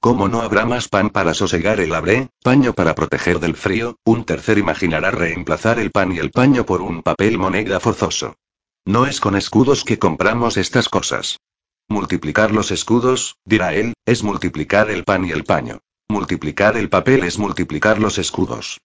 Como 0.00 0.28
no 0.28 0.42
habrá 0.42 0.64
más 0.64 0.88
pan 0.88 1.10
para 1.10 1.34
sosegar 1.34 1.80
el 1.80 1.92
hambre, 1.92 2.28
paño 2.44 2.72
para 2.72 2.94
proteger 2.94 3.40
del 3.40 3.56
frío, 3.56 3.98
un 4.04 4.24
tercer 4.24 4.58
imaginará 4.58 5.10
reemplazar 5.10 5.80
el 5.80 5.90
pan 5.90 6.12
y 6.12 6.18
el 6.18 6.30
paño 6.30 6.64
por 6.64 6.82
un 6.82 7.02
papel 7.02 7.36
moneda 7.36 7.80
forzoso. 7.80 8.36
No 8.84 9.06
es 9.06 9.20
con 9.20 9.34
escudos 9.34 9.82
que 9.82 9.98
compramos 9.98 10.56
estas 10.56 10.88
cosas. 10.88 11.40
Multiplicar 11.88 12.52
los 12.52 12.70
escudos, 12.70 13.38
dirá 13.44 13.74
él, 13.74 13.94
es 14.06 14.22
multiplicar 14.22 14.88
el 14.90 15.04
pan 15.04 15.24
y 15.24 15.32
el 15.32 15.42
paño. 15.44 15.80
Multiplicar 16.08 16.76
el 16.76 16.88
papel 16.88 17.24
es 17.24 17.38
multiplicar 17.38 17.98
los 17.98 18.18
escudos. 18.18 18.80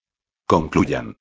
Concluyan. 0.47 1.17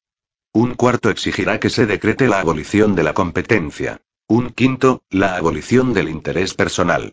Un 0.54 0.74
cuarto 0.74 1.10
exigirá 1.10 1.60
que 1.60 1.70
se 1.70 1.86
decrete 1.86 2.28
la 2.28 2.40
abolición 2.40 2.94
de 2.94 3.02
la 3.02 3.14
competencia. 3.14 4.00
Un 4.26 4.50
quinto, 4.50 5.02
la 5.10 5.36
abolición 5.36 5.92
del 5.92 6.08
interés 6.08 6.54
personal. 6.54 7.12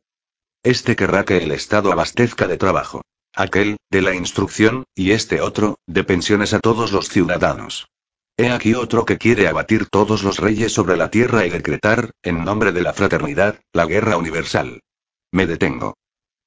Este 0.64 0.96
querrá 0.96 1.24
que 1.24 1.38
el 1.38 1.52
Estado 1.52 1.92
abastezca 1.92 2.48
de 2.48 2.58
trabajo. 2.58 3.02
Aquel, 3.34 3.78
de 3.90 4.02
la 4.02 4.14
instrucción, 4.14 4.84
y 4.94 5.12
este 5.12 5.40
otro, 5.40 5.80
de 5.88 6.04
pensiones 6.04 6.54
a 6.54 6.60
todos 6.60 6.92
los 6.92 7.08
ciudadanos. 7.08 7.88
He 8.36 8.50
aquí 8.52 8.74
otro 8.74 9.06
que 9.06 9.18
quiere 9.18 9.48
abatir 9.48 9.88
todos 9.88 10.24
los 10.24 10.38
reyes 10.38 10.74
sobre 10.74 10.98
la 10.98 11.10
tierra 11.10 11.46
y 11.46 11.50
decretar, 11.50 12.12
en 12.24 12.44
nombre 12.44 12.72
de 12.72 12.82
la 12.82 12.94
fraternidad, 12.94 13.60
la 13.72 13.86
guerra 13.86 14.18
universal. 14.18 14.82
Me 15.32 15.46
detengo. 15.46 15.98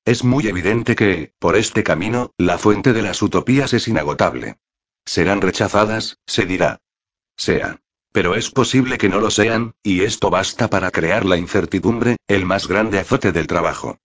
Es 0.05 0.25
muy 0.25 0.47
evidente 0.47 0.97
que, 0.97 1.33
por 1.39 1.57
este 1.57 1.83
camino, 1.83 2.33
la 2.37 2.59
fuente 2.59 2.93
de 2.93 3.03
las 3.03 3.23
utopías 3.23 3.73
es 3.73 3.89
inagotable. 3.89 4.57
Serán 5.07 5.41
rechazadas, 5.41 6.19
se 6.27 6.45
dirá. 6.45 6.81
Sea. 7.37 7.81
Pero 8.13 8.35
es 8.35 8.51
posible 8.51 8.99
que 8.99 9.09
no 9.09 9.21
lo 9.21 9.31
sean, 9.31 9.75
y 9.83 10.03
esto 10.03 10.29
basta 10.29 10.69
para 10.69 10.91
crear 10.91 11.25
la 11.25 11.39
incertidumbre, 11.39 12.17
el 12.29 12.45
más 12.45 12.69
grande 12.69 12.99
azote 12.99 13.33
del 13.33 13.47
trabajo. 13.47 13.99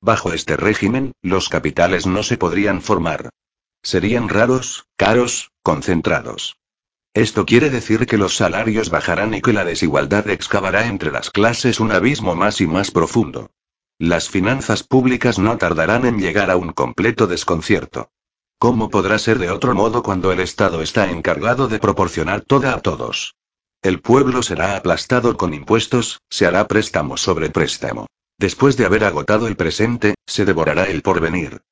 Bajo 0.00 0.32
este 0.32 0.56
régimen, 0.56 1.12
los 1.22 1.48
capitales 1.48 2.06
no 2.06 2.22
se 2.22 2.36
podrían 2.36 2.82
formar. 2.82 3.30
Serían 3.82 4.28
raros, 4.28 4.86
caros, 4.96 5.52
concentrados. 5.62 6.56
Esto 7.14 7.46
quiere 7.46 7.70
decir 7.70 8.06
que 8.06 8.18
los 8.18 8.36
salarios 8.36 8.90
bajarán 8.90 9.34
y 9.34 9.42
que 9.42 9.52
la 9.52 9.64
desigualdad 9.64 10.28
excavará 10.28 10.86
entre 10.86 11.10
las 11.10 11.30
clases 11.30 11.80
un 11.80 11.92
abismo 11.92 12.34
más 12.34 12.60
y 12.60 12.66
más 12.66 12.90
profundo. 12.90 13.50
Las 13.98 14.28
finanzas 14.28 14.82
públicas 14.82 15.38
no 15.38 15.58
tardarán 15.58 16.06
en 16.06 16.18
llegar 16.18 16.50
a 16.50 16.56
un 16.56 16.72
completo 16.72 17.26
desconcierto. 17.26 18.10
¿Cómo 18.62 18.90
podrá 18.90 19.18
ser 19.18 19.38
de 19.38 19.50
otro 19.50 19.74
modo 19.74 20.02
cuando 20.02 20.32
el 20.32 20.40
Estado 20.40 20.82
está 20.82 21.10
encargado 21.10 21.66
de 21.66 21.78
proporcionar 21.78 22.42
toda 22.42 22.74
a 22.74 22.82
todos? 22.82 23.36
El 23.80 24.02
pueblo 24.02 24.42
será 24.42 24.76
aplastado 24.76 25.38
con 25.38 25.54
impuestos, 25.54 26.20
se 26.28 26.44
hará 26.44 26.68
préstamo 26.68 27.16
sobre 27.16 27.48
préstamo. 27.48 28.04
Después 28.38 28.76
de 28.76 28.84
haber 28.84 29.04
agotado 29.04 29.46
el 29.46 29.56
presente, 29.56 30.14
se 30.26 30.44
devorará 30.44 30.84
el 30.84 31.00
porvenir. 31.00 31.62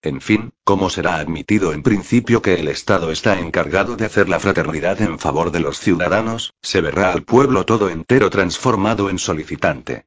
En 0.00 0.22
fin, 0.22 0.54
como 0.64 0.88
será 0.88 1.16
admitido 1.16 1.74
en 1.74 1.82
principio 1.82 2.40
que 2.40 2.54
el 2.54 2.68
Estado 2.68 3.10
está 3.10 3.38
encargado 3.38 3.94
de 3.96 4.06
hacer 4.06 4.30
la 4.30 4.40
fraternidad 4.40 5.02
en 5.02 5.18
favor 5.18 5.50
de 5.50 5.60
los 5.60 5.80
ciudadanos, 5.80 6.54
se 6.62 6.80
verá 6.80 7.12
al 7.12 7.24
pueblo 7.24 7.66
todo 7.66 7.90
entero 7.90 8.30
transformado 8.30 9.10
en 9.10 9.18
solicitante 9.18 10.06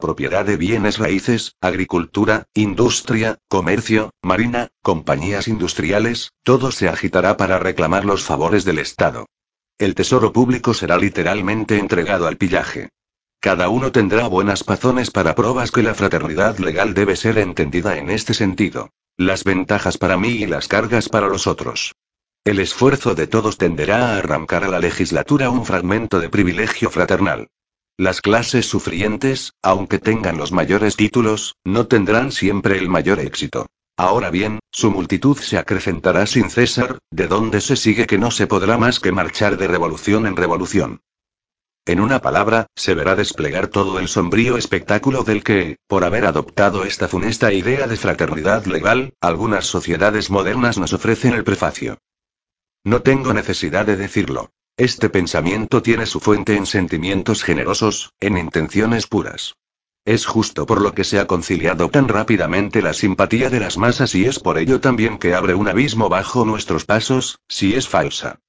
propiedad 0.00 0.44
de 0.44 0.56
bienes 0.56 0.98
raíces, 0.98 1.54
agricultura, 1.60 2.46
industria, 2.54 3.38
comercio, 3.48 4.10
marina, 4.22 4.70
compañías 4.82 5.46
industriales, 5.46 6.32
todo 6.42 6.72
se 6.72 6.88
agitará 6.88 7.36
para 7.36 7.58
reclamar 7.58 8.04
los 8.04 8.24
favores 8.24 8.64
del 8.64 8.78
Estado. 8.78 9.26
El 9.78 9.94
tesoro 9.94 10.32
público 10.32 10.74
será 10.74 10.98
literalmente 10.98 11.78
entregado 11.78 12.26
al 12.26 12.36
pillaje. 12.36 12.88
Cada 13.40 13.68
uno 13.70 13.92
tendrá 13.92 14.26
buenas 14.26 14.66
razones 14.66 15.10
para 15.10 15.34
pruebas 15.34 15.70
que 15.70 15.82
la 15.82 15.94
fraternidad 15.94 16.58
legal 16.58 16.92
debe 16.92 17.16
ser 17.16 17.38
entendida 17.38 17.96
en 17.96 18.10
este 18.10 18.34
sentido. 18.34 18.90
Las 19.16 19.44
ventajas 19.44 19.96
para 19.96 20.18
mí 20.18 20.28
y 20.28 20.46
las 20.46 20.68
cargas 20.68 21.08
para 21.08 21.28
los 21.28 21.46
otros. 21.46 21.94
El 22.44 22.58
esfuerzo 22.58 23.14
de 23.14 23.26
todos 23.26 23.58
tenderá 23.58 24.12
a 24.12 24.16
arrancar 24.18 24.64
a 24.64 24.68
la 24.68 24.78
legislatura 24.78 25.50
un 25.50 25.64
fragmento 25.64 26.20
de 26.20 26.28
privilegio 26.28 26.90
fraternal. 26.90 27.48
Las 27.96 28.20
clases 28.20 28.66
sufrientes, 28.66 29.52
aunque 29.62 29.98
tengan 29.98 30.38
los 30.38 30.52
mayores 30.52 30.96
títulos, 30.96 31.56
no 31.64 31.86
tendrán 31.86 32.32
siempre 32.32 32.78
el 32.78 32.88
mayor 32.88 33.20
éxito. 33.20 33.66
Ahora 33.96 34.30
bien, 34.30 34.60
su 34.70 34.90
multitud 34.90 35.36
se 35.36 35.58
acrecentará 35.58 36.24
sin 36.26 36.48
cesar, 36.48 36.98
de 37.10 37.28
donde 37.28 37.60
se 37.60 37.76
sigue 37.76 38.06
que 38.06 38.16
no 38.16 38.30
se 38.30 38.46
podrá 38.46 38.78
más 38.78 38.98
que 38.98 39.12
marchar 39.12 39.58
de 39.58 39.68
revolución 39.68 40.26
en 40.26 40.36
revolución. 40.36 41.02
En 41.86 42.00
una 42.00 42.20
palabra, 42.20 42.66
se 42.76 42.94
verá 42.94 43.16
desplegar 43.16 43.68
todo 43.68 43.98
el 43.98 44.08
sombrío 44.08 44.56
espectáculo 44.56 45.22
del 45.22 45.42
que, 45.42 45.76
por 45.86 46.04
haber 46.04 46.24
adoptado 46.24 46.84
esta 46.84 47.08
funesta 47.08 47.52
idea 47.52 47.86
de 47.86 47.96
fraternidad 47.96 48.64
legal, 48.66 49.12
algunas 49.20 49.66
sociedades 49.66 50.30
modernas 50.30 50.78
nos 50.78 50.92
ofrecen 50.92 51.34
el 51.34 51.44
prefacio. 51.44 51.98
No 52.84 53.02
tengo 53.02 53.34
necesidad 53.34 53.84
de 53.84 53.96
decirlo. 53.96 54.50
Este 54.80 55.10
pensamiento 55.10 55.82
tiene 55.82 56.06
su 56.06 56.20
fuente 56.20 56.56
en 56.56 56.64
sentimientos 56.64 57.42
generosos, 57.42 58.14
en 58.18 58.38
intenciones 58.38 59.06
puras. 59.06 59.56
Es 60.06 60.24
justo 60.24 60.64
por 60.64 60.80
lo 60.80 60.94
que 60.94 61.04
se 61.04 61.20
ha 61.20 61.26
conciliado 61.26 61.90
tan 61.90 62.08
rápidamente 62.08 62.80
la 62.80 62.94
simpatía 62.94 63.50
de 63.50 63.60
las 63.60 63.76
masas 63.76 64.14
y 64.14 64.24
es 64.24 64.38
por 64.38 64.56
ello 64.56 64.80
también 64.80 65.18
que 65.18 65.34
abre 65.34 65.52
un 65.52 65.68
abismo 65.68 66.08
bajo 66.08 66.46
nuestros 66.46 66.86
pasos, 66.86 67.40
si 67.46 67.74
es 67.74 67.88
falsa. 67.88 68.40